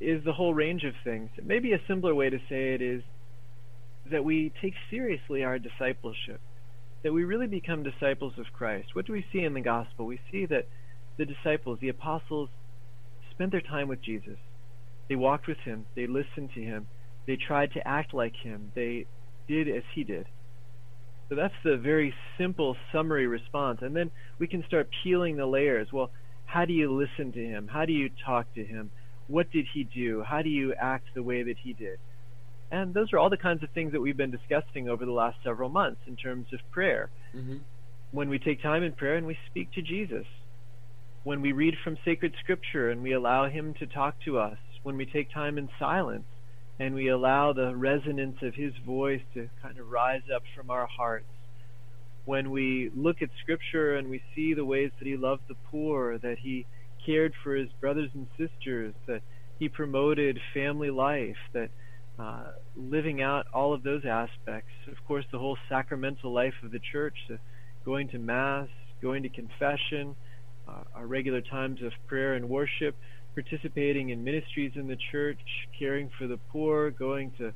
is 0.00 0.24
the 0.24 0.32
whole 0.32 0.54
range 0.54 0.84
of 0.84 0.94
things. 1.02 1.30
Maybe 1.42 1.72
a 1.72 1.80
simpler 1.86 2.14
way 2.14 2.30
to 2.30 2.38
say 2.48 2.74
it 2.74 2.82
is 2.82 3.02
that 4.10 4.24
we 4.24 4.52
take 4.60 4.74
seriously 4.90 5.44
our 5.44 5.58
discipleship, 5.58 6.40
that 7.02 7.12
we 7.12 7.24
really 7.24 7.46
become 7.46 7.82
disciples 7.82 8.34
of 8.38 8.46
Christ. 8.52 8.88
What 8.94 9.06
do 9.06 9.12
we 9.12 9.24
see 9.32 9.44
in 9.44 9.54
the 9.54 9.60
gospel? 9.60 10.04
We 10.04 10.20
see 10.30 10.46
that 10.46 10.68
the 11.16 11.24
disciples, 11.24 11.78
the 11.80 11.88
apostles, 11.88 12.48
spent 13.30 13.52
their 13.52 13.60
time 13.60 13.88
with 13.88 14.02
Jesus. 14.02 14.38
They 15.08 15.16
walked 15.16 15.46
with 15.46 15.58
him, 15.58 15.86
they 15.94 16.06
listened 16.06 16.50
to 16.54 16.62
him, 16.62 16.86
they 17.26 17.36
tried 17.36 17.72
to 17.72 17.86
act 17.86 18.14
like 18.14 18.34
him. 18.36 18.72
They 18.74 19.06
did 19.48 19.68
as 19.68 19.82
he 19.94 20.04
did. 20.04 20.26
So 21.28 21.36
that's 21.36 21.54
the 21.64 21.76
very 21.76 22.14
simple 22.38 22.76
summary 22.92 23.26
response. 23.26 23.78
And 23.82 23.96
then 23.96 24.10
we 24.38 24.46
can 24.46 24.62
start 24.66 24.88
peeling 25.02 25.36
the 25.36 25.46
layers. 25.46 25.88
Well, 25.92 26.10
how 26.44 26.64
do 26.64 26.72
you 26.72 26.92
listen 26.92 27.32
to 27.32 27.44
him? 27.44 27.68
How 27.68 27.86
do 27.86 27.92
you 27.92 28.10
talk 28.24 28.52
to 28.54 28.64
him? 28.64 28.90
What 29.26 29.50
did 29.50 29.66
he 29.72 29.84
do? 29.84 30.22
How 30.22 30.42
do 30.42 30.50
you 30.50 30.74
act 30.74 31.06
the 31.14 31.22
way 31.22 31.42
that 31.42 31.56
he 31.62 31.72
did? 31.72 31.98
And 32.70 32.92
those 32.92 33.12
are 33.12 33.18
all 33.18 33.30
the 33.30 33.38
kinds 33.38 33.62
of 33.62 33.70
things 33.70 33.92
that 33.92 34.00
we've 34.00 34.16
been 34.16 34.30
discussing 34.30 34.88
over 34.88 35.04
the 35.06 35.12
last 35.12 35.38
several 35.42 35.70
months 35.70 36.00
in 36.06 36.16
terms 36.16 36.46
of 36.52 36.60
prayer. 36.70 37.10
Mm-hmm. 37.34 37.58
When 38.12 38.28
we 38.28 38.38
take 38.38 38.62
time 38.62 38.82
in 38.82 38.92
prayer 38.92 39.16
and 39.16 39.26
we 39.26 39.38
speak 39.50 39.72
to 39.72 39.82
Jesus, 39.82 40.26
when 41.24 41.40
we 41.40 41.52
read 41.52 41.74
from 41.82 41.96
sacred 42.04 42.34
scripture 42.42 42.90
and 42.90 43.02
we 43.02 43.12
allow 43.12 43.48
him 43.48 43.74
to 43.78 43.86
talk 43.86 44.14
to 44.26 44.38
us, 44.38 44.58
when 44.82 44.96
we 44.96 45.06
take 45.06 45.32
time 45.32 45.56
in 45.56 45.68
silence, 45.78 46.26
and 46.78 46.94
we 46.94 47.08
allow 47.08 47.52
the 47.52 47.74
resonance 47.74 48.36
of 48.42 48.54
his 48.54 48.72
voice 48.84 49.22
to 49.32 49.48
kind 49.62 49.78
of 49.78 49.88
rise 49.88 50.22
up 50.34 50.42
from 50.54 50.70
our 50.70 50.86
hearts. 50.86 51.24
When 52.26 52.50
we 52.50 52.90
look 52.94 53.22
at 53.22 53.30
scripture 53.42 53.96
and 53.96 54.10
we 54.10 54.22
see 54.34 54.54
the 54.54 54.64
ways 54.64 54.90
that 54.98 55.06
he 55.06 55.16
loved 55.16 55.42
the 55.48 55.54
poor, 55.70 56.18
that 56.18 56.38
he 56.40 56.66
cared 57.06 57.32
for 57.42 57.54
his 57.54 57.68
brothers 57.80 58.10
and 58.14 58.26
sisters, 58.36 58.94
that 59.06 59.22
he 59.58 59.68
promoted 59.68 60.38
family 60.52 60.90
life, 60.90 61.36
that 61.52 61.70
uh, 62.18 62.44
living 62.76 63.22
out 63.22 63.46
all 63.54 63.72
of 63.72 63.82
those 63.82 64.04
aspects. 64.04 64.72
Of 64.90 64.96
course, 65.06 65.24
the 65.32 65.38
whole 65.38 65.56
sacramental 65.68 66.32
life 66.32 66.54
of 66.62 66.70
the 66.70 66.80
church, 66.92 67.16
going 67.84 68.08
to 68.08 68.18
Mass, 68.18 68.68
going 69.00 69.22
to 69.22 69.28
confession, 69.28 70.16
Uh, 70.68 70.82
our 70.94 71.06
regular 71.06 71.40
times 71.40 71.82
of 71.82 71.92
prayer 72.06 72.34
and 72.34 72.48
worship, 72.48 72.96
participating 73.34 74.10
in 74.10 74.24
ministries 74.24 74.72
in 74.76 74.86
the 74.86 74.96
church, 75.12 75.38
caring 75.78 76.10
for 76.18 76.26
the 76.26 76.38
poor, 76.50 76.90
going 76.90 77.32
to 77.38 77.52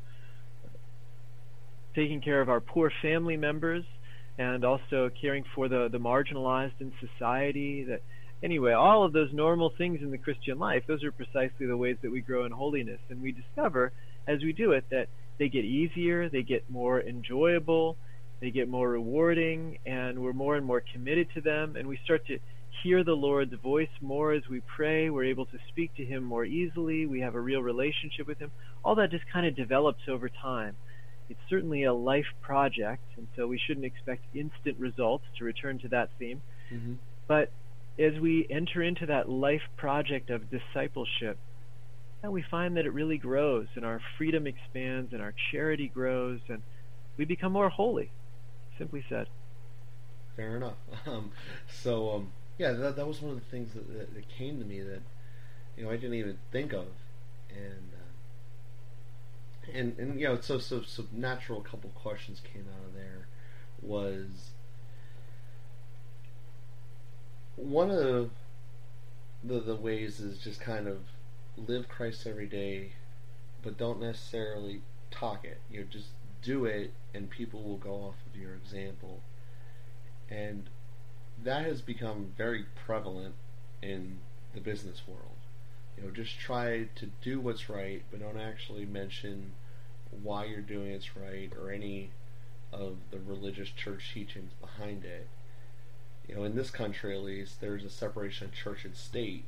taking 1.94 2.20
care 2.20 2.40
of 2.40 2.48
our 2.48 2.60
poor 2.60 2.92
family 3.02 3.36
members, 3.36 3.84
and 4.38 4.64
also 4.64 5.10
caring 5.20 5.44
for 5.54 5.68
the, 5.68 5.88
the 5.90 5.98
marginalized 5.98 6.80
in 6.80 6.92
society. 7.00 7.84
That 7.84 8.02
Anyway, 8.42 8.72
all 8.72 9.04
of 9.04 9.12
those 9.12 9.32
normal 9.32 9.72
things 9.76 9.98
in 10.00 10.12
the 10.12 10.18
Christian 10.18 10.58
life, 10.58 10.84
those 10.86 11.02
are 11.02 11.10
precisely 11.10 11.66
the 11.66 11.76
ways 11.76 11.96
that 12.02 12.10
we 12.10 12.20
grow 12.20 12.44
in 12.44 12.52
holiness. 12.52 13.00
And 13.10 13.20
we 13.20 13.32
discover 13.32 13.92
as 14.28 14.42
we 14.42 14.52
do 14.52 14.72
it 14.72 14.84
that 14.90 15.08
they 15.38 15.48
get 15.48 15.64
easier, 15.64 16.28
they 16.28 16.42
get 16.42 16.68
more 16.70 17.00
enjoyable, 17.00 17.96
they 18.40 18.50
get 18.50 18.68
more 18.68 18.88
rewarding, 18.88 19.78
and 19.86 20.20
we're 20.20 20.32
more 20.32 20.54
and 20.54 20.64
more 20.64 20.82
committed 20.92 21.28
to 21.34 21.40
them. 21.40 21.74
And 21.74 21.88
we 21.88 21.98
start 22.04 22.26
to 22.28 22.38
hear 22.82 23.04
the 23.04 23.14
Lord's 23.14 23.54
voice 23.54 23.88
more 24.00 24.32
as 24.32 24.42
we 24.48 24.60
pray. 24.60 25.10
We're 25.10 25.24
able 25.24 25.46
to 25.46 25.58
speak 25.68 25.94
to 25.96 26.04
Him 26.04 26.22
more 26.22 26.44
easily. 26.44 27.06
We 27.06 27.20
have 27.20 27.34
a 27.34 27.40
real 27.40 27.62
relationship 27.62 28.26
with 28.26 28.38
Him. 28.38 28.50
All 28.84 28.94
that 28.96 29.10
just 29.10 29.24
kind 29.32 29.46
of 29.46 29.56
develops 29.56 30.02
over 30.08 30.28
time. 30.28 30.76
It's 31.28 31.40
certainly 31.50 31.84
a 31.84 31.92
life 31.92 32.26
project, 32.40 33.04
and 33.16 33.28
so 33.36 33.46
we 33.46 33.58
shouldn't 33.58 33.84
expect 33.84 34.24
instant 34.34 34.78
results 34.78 35.24
to 35.38 35.44
return 35.44 35.78
to 35.80 35.88
that 35.88 36.10
theme. 36.18 36.40
Mm-hmm. 36.72 36.94
But 37.26 37.50
as 37.98 38.18
we 38.20 38.46
enter 38.48 38.82
into 38.82 39.06
that 39.06 39.28
life 39.28 39.62
project 39.76 40.30
of 40.30 40.50
discipleship, 40.50 41.38
we 42.24 42.44
find 42.50 42.76
that 42.76 42.86
it 42.86 42.92
really 42.92 43.18
grows, 43.18 43.66
and 43.74 43.84
our 43.84 44.00
freedom 44.16 44.46
expands, 44.46 45.12
and 45.12 45.22
our 45.22 45.34
charity 45.52 45.90
grows, 45.92 46.40
and 46.48 46.62
we 47.16 47.24
become 47.24 47.52
more 47.52 47.68
holy. 47.68 48.10
Simply 48.78 49.04
said. 49.08 49.26
Fair 50.36 50.56
enough. 50.56 50.76
Um, 51.06 51.32
so, 51.82 52.10
um, 52.10 52.32
yeah, 52.58 52.72
that, 52.72 52.96
that 52.96 53.06
was 53.06 53.22
one 53.22 53.32
of 53.32 53.38
the 53.38 53.46
things 53.46 53.72
that, 53.74 53.88
that, 53.96 54.14
that, 54.14 54.28
came 54.28 54.58
to 54.58 54.64
me 54.64 54.80
that 54.80 55.00
you 55.76 55.84
know 55.84 55.90
I 55.90 55.96
didn't 55.96 56.14
even 56.14 56.38
think 56.50 56.72
of, 56.72 56.86
and 57.50 57.90
uh, 57.94 59.70
and 59.72 59.98
and 59.98 60.20
you 60.20 60.26
know, 60.26 60.40
so 60.40 60.58
so 60.58 60.82
so 60.82 61.04
natural. 61.12 61.60
A 61.60 61.64
couple 61.64 61.90
questions 61.90 62.40
came 62.40 62.66
out 62.68 62.84
of 62.86 62.94
there 62.94 63.28
was 63.80 64.50
one 67.56 67.90
of 67.90 68.30
the, 69.44 69.60
the 69.60 69.76
ways 69.76 70.20
is 70.20 70.38
just 70.38 70.60
kind 70.60 70.88
of 70.88 70.98
live 71.56 71.88
Christ 71.88 72.26
every 72.26 72.46
day, 72.46 72.92
but 73.62 73.76
don't 73.76 74.00
necessarily 74.00 74.82
talk 75.10 75.44
it. 75.44 75.60
You 75.70 75.80
know, 75.80 75.86
just 75.90 76.08
do 76.42 76.64
it, 76.64 76.92
and 77.14 77.28
people 77.30 77.62
will 77.62 77.76
go 77.76 77.94
off 77.94 78.14
of 78.26 78.40
your 78.40 78.54
example. 78.54 79.20
And 80.30 80.68
that 81.44 81.64
has 81.64 81.80
become 81.80 82.32
very 82.36 82.64
prevalent 82.86 83.34
in 83.82 84.18
the 84.54 84.60
business 84.60 85.02
world. 85.06 85.36
You 85.96 86.04
know, 86.04 86.10
just 86.10 86.38
try 86.38 86.88
to 86.94 87.06
do 87.22 87.40
what's 87.40 87.68
right, 87.68 88.02
but 88.10 88.20
don't 88.20 88.40
actually 88.40 88.86
mention 88.86 89.52
why 90.22 90.44
you're 90.44 90.60
doing 90.60 90.90
it's 90.90 91.16
right 91.16 91.52
or 91.60 91.70
any 91.70 92.10
of 92.72 92.96
the 93.10 93.18
religious 93.18 93.70
church 93.70 94.10
teachings 94.12 94.52
behind 94.60 95.04
it. 95.04 95.28
You 96.28 96.36
know, 96.36 96.44
in 96.44 96.54
this 96.54 96.70
country 96.70 97.16
at 97.16 97.22
least, 97.22 97.60
there's 97.60 97.84
a 97.84 97.90
separation 97.90 98.46
of 98.46 98.54
church 98.54 98.84
and 98.84 98.94
state. 98.94 99.44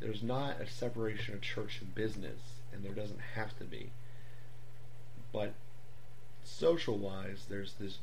There's 0.00 0.22
not 0.22 0.60
a 0.60 0.66
separation 0.66 1.34
of 1.34 1.40
church 1.40 1.80
and 1.80 1.94
business, 1.94 2.60
and 2.72 2.84
there 2.84 2.92
doesn't 2.92 3.20
have 3.34 3.56
to 3.58 3.64
be. 3.64 3.90
But 5.32 5.54
social 6.44 6.96
wise, 6.96 7.46
there's 7.48 7.74
this 7.74 7.98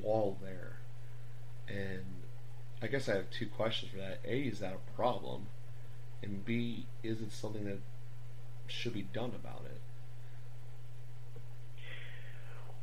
wall 0.00 0.38
there. 0.42 0.78
And 1.68 2.04
I 2.82 2.86
guess 2.86 3.08
I 3.08 3.16
have 3.16 3.30
two 3.30 3.46
questions 3.46 3.92
for 3.92 3.98
that. 3.98 4.20
A, 4.24 4.40
is 4.40 4.60
that 4.60 4.72
a 4.72 4.96
problem? 4.96 5.48
And 6.22 6.44
B, 6.44 6.86
is 7.02 7.20
it 7.20 7.32
something 7.32 7.64
that 7.64 7.78
should 8.66 8.94
be 8.94 9.02
done 9.02 9.32
about 9.34 9.62
it? 9.66 9.80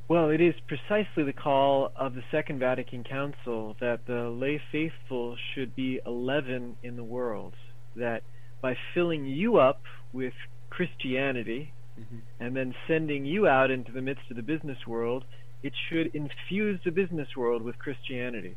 Well, 0.07 0.29
it 0.29 0.39
is 0.39 0.55
precisely 0.67 1.23
the 1.23 1.33
call 1.33 1.91
of 1.95 2.15
the 2.15 2.23
Second 2.31 2.60
Vatican 2.60 3.03
Council 3.03 3.75
that 3.81 4.05
the 4.07 4.29
lay 4.29 4.62
faithful 4.71 5.36
should 5.53 5.75
be 5.75 5.99
a 6.05 6.12
leaven 6.12 6.77
in 6.81 6.95
the 6.95 7.03
world. 7.03 7.53
That 7.95 8.23
by 8.62 8.77
filling 8.93 9.25
you 9.25 9.57
up 9.57 9.81
with 10.13 10.33
Christianity 10.69 11.73
mm-hmm. 11.99 12.19
and 12.39 12.55
then 12.55 12.73
sending 12.88 13.25
you 13.25 13.47
out 13.47 13.69
into 13.69 13.91
the 13.91 14.01
midst 14.01 14.29
of 14.29 14.38
the 14.38 14.43
business 14.43 14.77
world, 14.88 15.25
it 15.62 15.73
should 15.89 16.15
infuse 16.15 16.79
the 16.86 16.91
business 16.91 17.36
world 17.36 17.62
with 17.62 17.77
Christianity. 17.77 18.55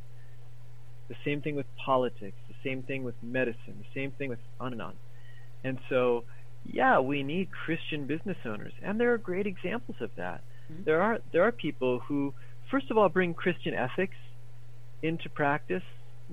The 1.10 1.16
same 1.24 1.42
thing 1.42 1.56
with 1.56 1.66
politics, 1.84 2.36
the 2.48 2.54
same 2.64 2.82
thing 2.82 3.04
with 3.04 3.16
medicine, 3.20 3.74
the 3.84 4.00
same 4.00 4.12
thing 4.12 4.30
with 4.30 4.38
on 4.60 4.72
and 4.72 4.80
on. 4.80 4.94
And 5.64 5.78
so, 5.88 6.24
yeah, 6.64 7.00
we 7.00 7.22
need 7.22 7.48
Christian 7.50 8.06
business 8.06 8.38
owners, 8.46 8.72
and 8.82 8.98
there 8.98 9.12
are 9.12 9.18
great 9.18 9.46
examples 9.46 9.96
of 10.00 10.10
that. 10.16 10.42
Mm-hmm. 10.72 10.84
There 10.84 11.02
are 11.02 11.18
there 11.32 11.42
are 11.42 11.52
people 11.52 11.98
who, 11.98 12.32
first 12.70 12.90
of 12.90 12.96
all, 12.96 13.08
bring 13.08 13.34
Christian 13.34 13.74
ethics 13.74 14.16
into 15.02 15.28
practice. 15.28 15.82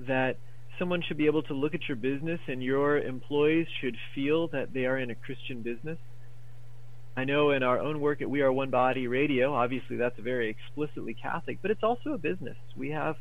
That 0.06 0.36
someone 0.78 1.02
should 1.02 1.18
be 1.18 1.26
able 1.26 1.42
to 1.42 1.54
look 1.54 1.74
at 1.74 1.88
your 1.88 1.96
business, 1.96 2.40
and 2.46 2.62
your 2.62 2.98
employees 2.98 3.66
should 3.80 3.96
feel 4.14 4.46
that 4.48 4.72
they 4.72 4.86
are 4.86 4.96
in 4.96 5.10
a 5.10 5.16
Christian 5.16 5.62
business. 5.62 5.98
I 7.16 7.24
know 7.24 7.50
in 7.50 7.64
our 7.64 7.80
own 7.80 8.00
work 8.00 8.22
at 8.22 8.30
We 8.30 8.42
Are 8.42 8.52
One 8.52 8.70
Body 8.70 9.08
Radio, 9.08 9.52
obviously 9.52 9.96
that's 9.96 10.16
very 10.20 10.48
explicitly 10.50 11.14
Catholic, 11.20 11.58
but 11.60 11.72
it's 11.72 11.82
also 11.82 12.12
a 12.12 12.18
business. 12.18 12.56
We 12.76 12.90
have 12.90 13.16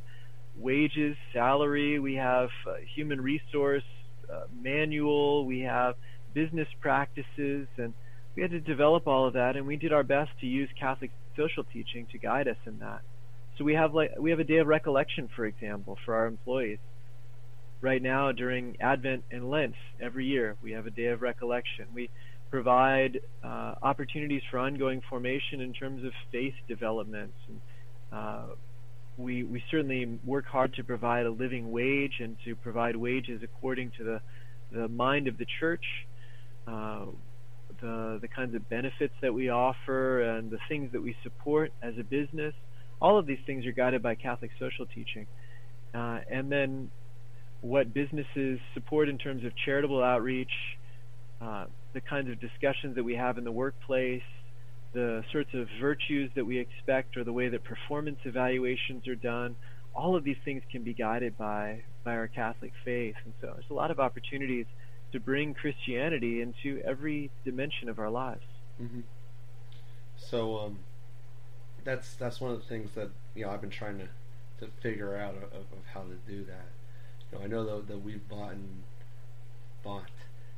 wages, 0.59 1.15
salary, 1.33 1.99
we 1.99 2.15
have 2.15 2.49
uh, 2.67 2.73
human 2.95 3.21
resource 3.21 3.83
uh, 4.31 4.41
manual, 4.61 5.45
we 5.45 5.61
have 5.61 5.95
business 6.33 6.67
practices, 6.81 7.67
and 7.77 7.93
we 8.35 8.41
had 8.41 8.51
to 8.51 8.59
develop 8.59 9.07
all 9.07 9.27
of 9.27 9.33
that, 9.33 9.55
and 9.55 9.65
we 9.65 9.77
did 9.77 9.93
our 9.93 10.03
best 10.03 10.31
to 10.41 10.45
use 10.45 10.69
Catholic 10.79 11.11
social 11.35 11.63
teaching 11.63 12.07
to 12.11 12.17
guide 12.17 12.47
us 12.47 12.57
in 12.65 12.79
that. 12.79 13.01
So 13.57 13.63
we 13.63 13.73
have 13.73 13.93
like 13.93 14.11
we 14.19 14.29
have 14.29 14.39
a 14.39 14.43
day 14.43 14.57
of 14.57 14.67
recollection, 14.67 15.29
for 15.35 15.45
example, 15.45 15.97
for 16.05 16.15
our 16.15 16.27
employees. 16.27 16.79
Right 17.81 18.01
now, 18.01 18.31
during 18.31 18.75
Advent 18.81 19.23
and 19.31 19.49
Lent, 19.49 19.75
every 20.01 20.25
year 20.25 20.55
we 20.63 20.71
have 20.71 20.87
a 20.87 20.91
day 20.91 21.07
of 21.07 21.21
recollection. 21.21 21.85
We 21.93 22.09
provide 22.49 23.19
uh, 23.43 23.75
opportunities 23.81 24.41
for 24.49 24.57
ongoing 24.57 25.01
formation 25.09 25.61
in 25.61 25.73
terms 25.73 26.03
of 26.03 26.11
faith 26.31 26.53
development. 26.67 27.33
And, 27.47 27.61
uh, 28.11 28.43
we 29.17 29.43
we 29.43 29.63
certainly 29.71 30.19
work 30.23 30.45
hard 30.45 30.73
to 30.75 30.83
provide 30.83 31.25
a 31.25 31.31
living 31.31 31.71
wage 31.71 32.13
and 32.19 32.37
to 32.45 32.55
provide 32.55 32.95
wages 32.95 33.41
according 33.43 33.91
to 33.97 34.03
the 34.03 34.21
the 34.71 34.87
mind 34.87 35.27
of 35.27 35.37
the 35.37 35.45
church, 35.59 35.83
uh, 36.67 37.05
the 37.81 38.19
the 38.21 38.27
kinds 38.27 38.53
of 38.55 38.69
benefits 38.69 39.13
that 39.21 39.33
we 39.33 39.49
offer 39.49 40.21
and 40.21 40.51
the 40.51 40.59
things 40.69 40.91
that 40.91 41.01
we 41.01 41.15
support 41.23 41.71
as 41.81 41.95
a 41.99 42.03
business. 42.03 42.53
All 43.01 43.17
of 43.17 43.25
these 43.25 43.39
things 43.45 43.65
are 43.65 43.71
guided 43.71 44.01
by 44.01 44.15
Catholic 44.15 44.51
social 44.59 44.85
teaching, 44.85 45.27
uh, 45.93 46.19
and 46.29 46.51
then 46.51 46.91
what 47.61 47.93
businesses 47.93 48.59
support 48.73 49.09
in 49.09 49.17
terms 49.17 49.43
of 49.43 49.51
charitable 49.65 50.03
outreach, 50.03 50.51
uh, 51.41 51.65
the 51.93 52.01
kinds 52.01 52.29
of 52.29 52.39
discussions 52.39 52.95
that 52.95 53.03
we 53.03 53.15
have 53.15 53.37
in 53.39 53.43
the 53.43 53.51
workplace, 53.51 54.21
the 54.93 55.23
sorts 55.31 55.53
of 55.53 55.67
virtues 55.79 56.31
that 56.35 56.45
we 56.45 56.57
expect 56.57 57.17
or 57.17 57.23
the 57.23 57.33
way 57.33 57.49
that 57.49 57.63
performance 57.63 58.19
evaluations 58.25 59.07
are 59.07 59.15
done, 59.15 59.55
all 59.95 60.15
of 60.15 60.23
these 60.23 60.37
things 60.45 60.63
can 60.71 60.83
be 60.83 60.93
guided 60.93 61.37
by 61.37 61.83
by 62.03 62.15
our 62.15 62.27
Catholic 62.27 62.71
faith. 62.85 63.15
And 63.25 63.33
so 63.41 63.47
there's 63.53 63.69
a 63.69 63.73
lot 63.73 63.91
of 63.91 63.99
opportunities 63.99 64.65
to 65.11 65.19
bring 65.19 65.53
Christianity 65.53 66.41
into 66.41 66.81
every 66.85 67.31
dimension 67.45 67.89
of 67.89 67.99
our 67.99 68.09
lives. 68.09 68.45
Mm-hmm. 68.81 69.01
So 70.17 70.59
um, 70.59 70.79
that's 71.83 72.15
that's 72.15 72.41
one 72.41 72.51
of 72.51 72.59
the 72.59 72.65
things 72.65 72.91
that 72.95 73.09
you 73.35 73.45
know 73.45 73.51
I've 73.51 73.61
been 73.61 73.69
trying 73.69 73.99
to, 73.99 74.07
to 74.65 74.71
figure 74.81 75.15
out 75.15 75.35
of, 75.35 75.43
of 75.43 75.65
how 75.93 76.01
to 76.01 76.15
do 76.27 76.43
that. 76.45 76.67
You 77.31 77.37
know, 77.39 77.43
I 77.43 77.47
know 77.47 77.81
that, 77.81 78.03
we've 78.03 78.27
bought 78.27 78.53
and 78.53 78.83
bought 79.83 80.09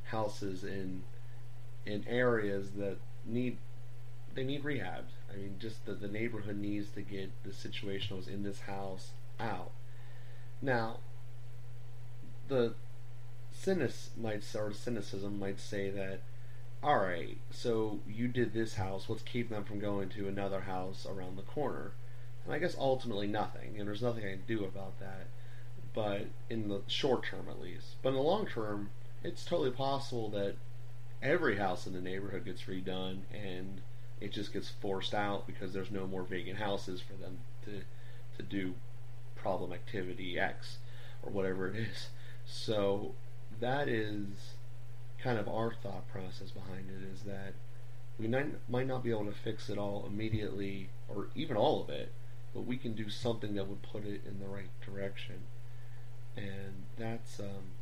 houses 0.04 0.64
in 0.64 1.02
in 1.86 2.04
areas 2.08 2.72
that 2.72 2.96
need 3.24 3.58
they 4.34 4.44
need 4.44 4.64
rehab. 4.64 5.06
I 5.32 5.36
mean, 5.36 5.56
just 5.58 5.86
the, 5.86 5.92
the 5.92 6.08
neighborhood 6.08 6.58
needs 6.58 6.90
to 6.90 7.02
get 7.02 7.30
the 7.44 7.52
situation 7.52 8.16
that 8.16 8.26
was 8.26 8.28
in 8.28 8.42
this 8.42 8.60
house 8.60 9.10
out. 9.38 9.72
Now, 10.62 10.98
the 12.48 12.74
cynic 13.52 13.92
might 14.16 14.44
or 14.54 14.72
cynicism 14.72 15.38
might 15.38 15.60
say 15.60 15.90
that, 15.90 16.20
all 16.82 16.98
right, 16.98 17.38
so 17.50 18.00
you 18.08 18.28
did 18.28 18.52
this 18.52 18.74
house. 18.74 19.08
What's 19.08 19.22
keeping 19.22 19.54
them 19.54 19.64
from 19.64 19.80
going 19.80 20.08
to 20.10 20.28
another 20.28 20.62
house 20.62 21.06
around 21.08 21.36
the 21.36 21.42
corner? 21.42 21.92
And 22.44 22.54
I 22.54 22.58
guess 22.58 22.76
ultimately 22.78 23.26
nothing, 23.26 23.78
and 23.78 23.86
there's 23.86 24.02
nothing 24.02 24.24
I 24.24 24.32
can 24.32 24.42
do 24.46 24.64
about 24.64 24.98
that. 25.00 25.26
But 25.92 26.28
in 26.48 26.68
the 26.68 26.82
short 26.86 27.24
term, 27.24 27.46
at 27.50 27.60
least. 27.60 27.96
But 28.02 28.10
in 28.10 28.14
the 28.14 28.22
long 28.22 28.46
term, 28.46 28.90
it's 29.22 29.44
totally 29.44 29.70
possible 29.70 30.30
that 30.30 30.54
every 31.22 31.58
house 31.58 31.86
in 31.86 31.92
the 31.92 32.00
neighborhood 32.00 32.44
gets 32.44 32.62
redone 32.62 33.20
and 33.32 33.82
it 34.20 34.32
just 34.32 34.52
gets 34.52 34.68
forced 34.68 35.14
out 35.14 35.46
because 35.46 35.72
there's 35.72 35.90
no 35.90 36.06
more 36.06 36.22
vacant 36.22 36.58
houses 36.58 37.00
for 37.00 37.14
them 37.14 37.38
to 37.64 37.82
to 38.36 38.42
do 38.42 38.74
problem 39.36 39.72
activity 39.72 40.38
X 40.38 40.78
or 41.22 41.30
whatever 41.30 41.68
it 41.68 41.76
is. 41.76 42.08
So 42.46 43.14
that 43.60 43.88
is 43.88 44.54
kind 45.22 45.38
of 45.38 45.48
our 45.48 45.72
thought 45.72 46.08
process 46.08 46.50
behind 46.50 46.90
it 46.90 47.02
is 47.12 47.22
that 47.22 47.54
we 48.18 48.26
might 48.26 48.86
not 48.86 49.02
be 49.02 49.10
able 49.10 49.26
to 49.26 49.32
fix 49.32 49.68
it 49.70 49.78
all 49.78 50.04
immediately 50.06 50.90
or 51.08 51.28
even 51.34 51.56
all 51.56 51.82
of 51.82 51.88
it, 51.90 52.12
but 52.54 52.62
we 52.66 52.76
can 52.76 52.94
do 52.94 53.08
something 53.08 53.54
that 53.54 53.66
would 53.68 53.82
put 53.82 54.04
it 54.04 54.22
in 54.26 54.40
the 54.40 54.46
right 54.46 54.70
direction. 54.84 55.46
and 56.36 56.84
that's 56.98 57.40
um, 57.40 57.72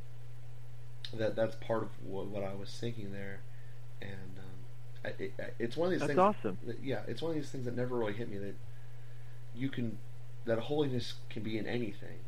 that 1.15 1.37
that's 1.37 1.57
part 1.57 1.83
of 1.83 1.91
what, 2.05 2.27
what 2.27 2.43
I 2.45 2.55
was 2.55 2.71
thinking 2.71 3.13
there, 3.13 3.41
and 4.01 4.39
um, 4.39 4.58
it, 5.05 5.33
it's 5.59 5.77
one 5.77 5.87
of 5.87 5.93
these 5.93 6.01
that's 6.01 6.09
things. 6.09 6.19
awesome. 6.19 6.59
That, 6.67 6.83
yeah, 6.83 7.01
it's 7.07 7.23
one 7.23 7.31
of 7.31 7.37
these 7.37 7.51
things 7.51 7.65
that 7.65 7.77
never 7.77 7.97
really 7.97 8.15
hit 8.15 8.31
me 8.31 8.39
that 8.39 8.55
you 9.55 9.69
can 9.69 9.99
that 10.45 10.59
holiness 10.59 11.15
can 11.31 11.43
be 11.43 11.59
in 11.59 11.67
anything, 11.67 12.19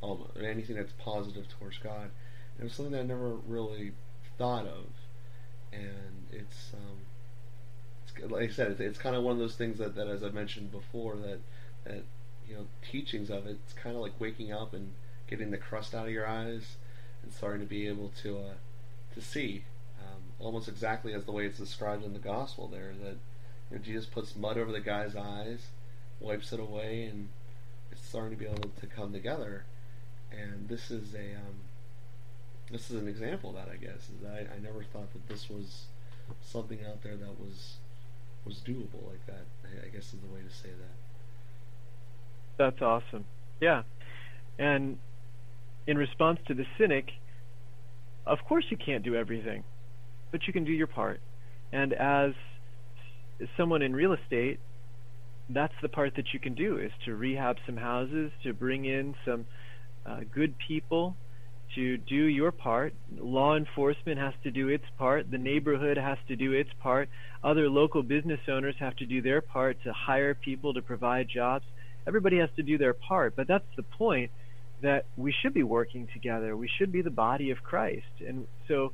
almost 0.00 0.30
anything 0.42 0.76
that's 0.76 0.92
positive 0.98 1.46
towards 1.48 1.78
God. 1.78 2.10
And 2.56 2.60
it 2.60 2.64
was 2.64 2.74
something 2.74 2.92
that 2.92 3.00
I 3.00 3.04
never 3.04 3.30
really 3.46 3.92
thought 4.38 4.66
of, 4.66 4.86
and 5.72 6.26
it's. 6.32 6.72
Um, 6.74 6.98
it's, 8.02 8.30
like 8.30 8.50
I 8.50 8.52
said, 8.52 8.72
it's, 8.72 8.80
it's 8.80 8.98
kind 8.98 9.14
of 9.14 9.22
one 9.22 9.32
of 9.32 9.38
those 9.38 9.54
things 9.54 9.78
that, 9.78 9.94
that, 9.94 10.08
as 10.08 10.24
I 10.24 10.30
mentioned 10.30 10.72
before, 10.72 11.16
that 11.16 11.38
that 11.84 12.02
you 12.48 12.56
know, 12.56 12.66
teachings 12.90 13.30
of 13.30 13.46
it. 13.46 13.58
It's 13.64 13.72
kind 13.72 13.94
of 13.94 14.02
like 14.02 14.12
waking 14.18 14.52
up 14.52 14.74
and 14.74 14.92
getting 15.28 15.50
the 15.50 15.56
crust 15.58 15.94
out 15.94 16.06
of 16.06 16.12
your 16.12 16.26
eyes 16.26 16.76
and 17.22 17.32
starting 17.32 17.60
to 17.60 17.66
be 17.66 17.86
able 17.86 18.10
to 18.22 18.38
uh, 18.38 18.54
to 19.14 19.20
see, 19.20 19.64
almost 20.40 20.68
exactly 20.68 21.14
as 21.14 21.24
the 21.24 21.32
way 21.32 21.46
it's 21.46 21.58
described 21.58 22.04
in 22.04 22.12
the 22.12 22.18
gospel. 22.18 22.68
There, 22.68 22.92
that 23.02 23.16
you 23.70 23.76
know, 23.76 23.78
Jesus 23.78 24.06
puts 24.06 24.36
mud 24.36 24.58
over 24.58 24.72
the 24.72 24.80
guy's 24.80 25.14
eyes, 25.16 25.66
wipes 26.18 26.52
it 26.52 26.60
away, 26.60 27.04
and 27.04 27.28
it's 27.92 28.06
starting 28.06 28.30
to 28.30 28.36
be 28.36 28.46
able 28.46 28.70
to 28.80 28.86
come 28.86 29.12
together. 29.12 29.64
And 30.30 30.68
this 30.68 30.90
is 30.90 31.14
a 31.14 31.36
um, 31.36 31.60
this 32.70 32.90
is 32.90 33.00
an 33.00 33.08
example 33.08 33.50
of 33.50 33.56
that, 33.56 33.68
I 33.72 33.76
guess. 33.76 34.08
I, 34.26 34.54
I 34.54 34.58
never 34.62 34.84
thought 34.84 35.12
that 35.12 35.28
this 35.28 35.50
was 35.50 35.86
something 36.40 36.78
out 36.86 37.02
there 37.02 37.16
that 37.16 37.40
was 37.40 37.74
was 38.44 38.56
doable 38.56 39.06
like 39.08 39.26
that. 39.26 39.44
I, 39.64 39.86
I 39.86 39.88
guess 39.90 40.14
is 40.14 40.20
the 40.20 40.32
way 40.32 40.40
to 40.40 40.54
say 40.54 40.68
that. 40.70 40.96
That's 42.56 42.82
awesome. 42.82 43.24
Yeah. 43.60 43.82
And 44.58 44.98
in 45.86 45.96
response 45.96 46.38
to 46.46 46.54
the 46.54 46.66
cynic, 46.78 47.10
of 48.26 48.38
course 48.46 48.66
you 48.70 48.76
can't 48.76 49.02
do 49.02 49.16
everything, 49.16 49.64
but 50.30 50.46
you 50.46 50.52
can 50.52 50.64
do 50.64 50.72
your 50.72 50.86
part. 50.86 51.20
And 51.72 51.92
as 51.92 52.32
someone 53.56 53.82
in 53.82 53.94
real 53.94 54.12
estate, 54.12 54.60
that's 55.48 55.74
the 55.82 55.88
part 55.88 56.14
that 56.16 56.32
you 56.32 56.40
can 56.40 56.54
do 56.54 56.78
is 56.78 56.92
to 57.04 57.14
rehab 57.14 57.56
some 57.66 57.76
houses, 57.76 58.30
to 58.42 58.52
bring 58.52 58.84
in 58.84 59.14
some 59.24 59.46
uh, 60.06 60.20
good 60.32 60.54
people, 60.66 61.16
to 61.74 61.96
do 61.96 62.14
your 62.14 62.50
part. 62.50 62.94
Law 63.18 63.56
enforcement 63.56 64.18
has 64.18 64.34
to 64.42 64.50
do 64.50 64.68
its 64.68 64.84
part. 64.98 65.30
The 65.30 65.38
neighborhood 65.38 65.96
has 65.96 66.18
to 66.28 66.36
do 66.36 66.52
its 66.52 66.70
part. 66.80 67.08
Other 67.44 67.68
local 67.68 68.02
business 68.02 68.40
owners 68.48 68.74
have 68.80 68.96
to 68.96 69.06
do 69.06 69.22
their 69.22 69.40
part 69.40 69.82
to 69.84 69.92
hire 69.92 70.34
people 70.34 70.74
to 70.74 70.82
provide 70.82 71.28
jobs. 71.28 71.64
Everybody 72.06 72.38
has 72.38 72.50
to 72.56 72.62
do 72.62 72.78
their 72.78 72.94
part, 72.94 73.36
but 73.36 73.46
that's 73.46 73.64
the 73.76 73.82
point 73.82 74.30
that 74.82 75.04
we 75.16 75.32
should 75.42 75.54
be 75.54 75.62
working 75.62 76.08
together. 76.12 76.56
We 76.56 76.68
should 76.78 76.90
be 76.90 77.02
the 77.02 77.10
body 77.10 77.50
of 77.50 77.62
Christ. 77.62 78.06
And 78.26 78.46
so 78.66 78.92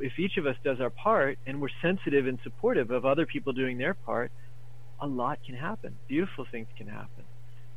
if 0.00 0.18
each 0.18 0.36
of 0.36 0.46
us 0.46 0.56
does 0.64 0.80
our 0.80 0.90
part 0.90 1.38
and 1.46 1.60
we're 1.60 1.68
sensitive 1.80 2.26
and 2.26 2.38
supportive 2.42 2.90
of 2.90 3.04
other 3.04 3.26
people 3.26 3.52
doing 3.52 3.78
their 3.78 3.94
part, 3.94 4.30
a 5.00 5.06
lot 5.06 5.38
can 5.44 5.56
happen. 5.56 5.96
Beautiful 6.08 6.46
things 6.50 6.68
can 6.76 6.86
happen. 6.86 7.24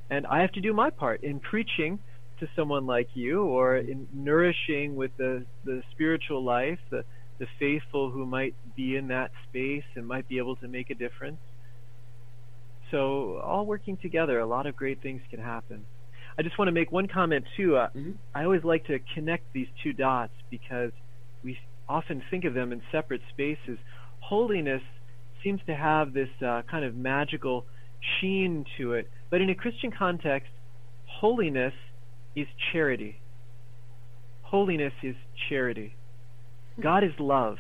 And 0.10 0.28
I 0.28 0.42
have 0.42 0.52
to 0.54 0.62
do 0.62 0.74
my 0.74 0.92
part 0.92 1.24
in 1.24 1.40
preaching 1.40 2.00
to 2.40 2.48
someone 2.56 2.86
like 2.86 3.10
you 3.14 3.44
or 3.44 3.78
in 3.78 4.08
nourishing 4.14 4.96
with 4.96 5.12
the, 5.18 5.46
the 5.64 5.82
spiritual 5.92 6.44
life, 6.44 6.80
the, 6.92 7.04
the 7.40 7.48
faithful 7.60 8.12
who 8.12 8.26
might 8.26 8.54
be 8.76 8.96
in 8.96 9.08
that 9.08 9.32
space 9.50 9.84
and 9.96 10.08
might 10.08 10.28
be 10.28 10.38
able 10.38 10.56
to 10.58 10.68
make 10.68 10.90
a 10.90 10.96
difference. 10.96 11.40
So, 12.92 13.40
all 13.40 13.66
working 13.66 13.98
together, 13.98 14.40
a 14.40 14.46
lot 14.46 14.68
of 14.68 14.76
great 14.76 15.02
things 15.02 15.22
can 15.32 15.40
happen. 15.40 15.86
I 16.38 16.44
just 16.44 16.58
want 16.60 16.68
to 16.68 16.72
make 16.72 16.92
one 16.92 17.08
comment 17.08 17.46
too. 17.58 17.78
Uh, 17.78 17.88
mm-hmm. 17.88 18.12
I 18.34 18.44
always 18.44 18.64
like 18.64 18.86
to 18.86 19.00
connect 19.16 19.52
these 19.54 19.68
two 19.82 19.94
dots 19.94 20.34
because 20.52 20.92
we 21.44 21.58
often 21.88 22.22
think 22.30 22.46
of 22.46 22.54
them 22.54 22.72
in 22.72 22.82
separate 22.92 23.22
spaces. 23.32 23.78
Holiness 24.20 24.82
seems 25.44 25.62
to 25.68 25.76
have 25.76 26.14
this 26.14 26.30
uh, 26.46 26.62
kind 26.70 26.86
of 26.86 26.96
magical 26.96 27.66
sheen 28.20 28.66
to 28.78 28.94
it, 28.94 29.10
but 29.30 29.42
in 29.42 29.50
a 29.50 29.56
Christian 29.56 29.92
context, 29.92 30.50
holiness 31.06 31.74
is 32.36 32.48
charity. 32.72 33.20
Holiness 34.42 34.94
is 35.04 35.16
charity. 35.50 35.96
God 36.82 37.04
is 37.04 37.12
love. 37.20 37.58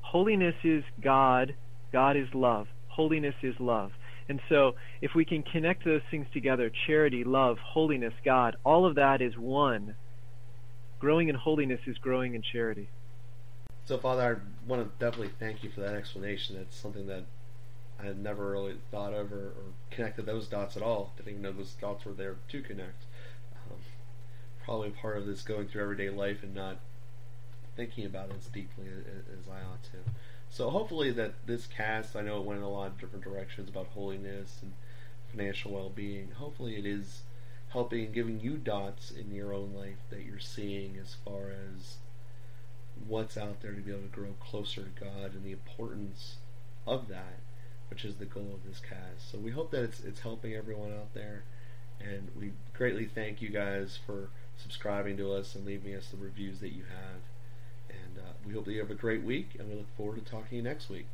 Holiness 0.00 0.54
is 0.62 0.84
God. 1.02 1.54
God 1.92 2.16
is 2.16 2.28
love. 2.34 2.66
Holiness 2.88 3.34
is 3.42 3.54
love. 3.58 3.90
And 4.28 4.40
so, 4.48 4.72
if 5.02 5.10
we 5.14 5.24
can 5.24 5.42
connect 5.42 5.84
those 5.84 6.00
things 6.10 6.26
together 6.32 6.70
charity, 6.86 7.24
love, 7.24 7.56
holiness, 7.58 8.14
God 8.24 8.56
all 8.64 8.86
of 8.86 8.94
that 8.94 9.20
is 9.20 9.36
one. 9.36 9.96
Growing 10.98 11.28
in 11.28 11.34
holiness 11.34 11.80
is 11.86 11.98
growing 11.98 12.34
in 12.34 12.42
charity. 12.52 12.88
So, 13.86 13.98
Father, 13.98 14.40
I 14.40 14.68
want 14.70 14.82
to 14.82 15.04
definitely 15.04 15.34
thank 15.38 15.62
you 15.62 15.70
for 15.70 15.80
that 15.80 15.94
explanation. 15.94 16.56
It's 16.56 16.74
something 16.74 17.06
that 17.08 17.24
I 18.00 18.06
had 18.06 18.18
never 18.18 18.50
really 18.50 18.76
thought 18.90 19.12
of 19.12 19.30
or, 19.30 19.52
connected 19.90 20.24
those 20.24 20.48
dots 20.48 20.76
at 20.76 20.82
all. 20.82 21.12
Didn't 21.16 21.30
even 21.30 21.42
know 21.42 21.52
those 21.52 21.74
dots 21.74 22.04
were 22.04 22.14
there 22.14 22.36
to 22.48 22.62
connect. 22.62 23.04
Um, 23.54 23.76
probably 24.64 24.90
part 24.90 25.18
of 25.18 25.26
this 25.26 25.42
going 25.42 25.68
through 25.68 25.82
everyday 25.82 26.08
life 26.08 26.42
and 26.42 26.54
not 26.54 26.78
thinking 27.76 28.06
about 28.06 28.30
it 28.30 28.36
as 28.38 28.46
deeply 28.46 28.86
as, 28.86 29.48
I 29.48 29.58
ought 29.58 29.82
to. 29.84 30.10
So 30.48 30.70
hopefully 30.70 31.10
that 31.12 31.34
this 31.46 31.66
cast, 31.66 32.16
I 32.16 32.22
know 32.22 32.38
it 32.38 32.44
went 32.44 32.60
in 32.60 32.64
a 32.64 32.70
lot 32.70 32.86
of 32.86 32.98
different 32.98 33.24
directions 33.24 33.68
about 33.68 33.88
holiness 33.88 34.60
and 34.62 34.72
financial 35.30 35.72
well-being. 35.72 36.30
Hopefully 36.38 36.76
it 36.76 36.86
is 36.86 37.22
helping 37.68 38.06
and 38.06 38.14
giving 38.14 38.40
you 38.40 38.56
dots 38.56 39.10
in 39.10 39.34
your 39.34 39.52
own 39.52 39.74
life 39.74 39.98
that 40.08 40.24
you're 40.24 40.38
seeing 40.38 40.96
as 40.96 41.16
far 41.24 41.50
as 41.50 41.96
what's 43.06 43.36
out 43.36 43.60
there 43.60 43.72
to 43.72 43.80
be 43.80 43.90
able 43.90 44.02
to 44.02 44.08
grow 44.08 44.34
closer 44.40 44.82
to 44.82 45.04
God 45.04 45.34
and 45.34 45.44
the 45.44 45.52
importance 45.52 46.36
of 46.86 47.08
that, 47.08 47.40
which 47.90 48.04
is 48.04 48.16
the 48.16 48.24
goal 48.24 48.52
of 48.54 48.68
this 48.68 48.80
cast. 48.80 49.30
So 49.30 49.38
we 49.38 49.50
hope 49.50 49.70
that 49.70 49.84
it's 49.84 50.00
it's 50.00 50.20
helping 50.20 50.54
everyone 50.54 50.92
out 50.92 51.14
there, 51.14 51.44
and 52.00 52.30
we 52.38 52.52
greatly 52.72 53.06
thank 53.06 53.42
you 53.42 53.48
guys 53.48 53.98
for 54.06 54.30
subscribing 54.56 55.16
to 55.16 55.32
us 55.32 55.54
and 55.54 55.64
leaving 55.64 55.94
us 55.94 56.08
the 56.08 56.16
reviews 56.16 56.60
that 56.60 56.72
you 56.72 56.84
have. 56.84 57.22
And 57.88 58.18
uh, 58.18 58.32
we 58.46 58.54
hope 58.54 58.64
that 58.66 58.72
you 58.72 58.80
have 58.80 58.90
a 58.90 58.94
great 58.94 59.22
week, 59.22 59.56
and 59.58 59.68
we 59.68 59.76
look 59.76 59.96
forward 59.96 60.24
to 60.24 60.30
talking 60.30 60.48
to 60.50 60.56
you 60.56 60.62
next 60.62 60.88
week. 60.88 61.06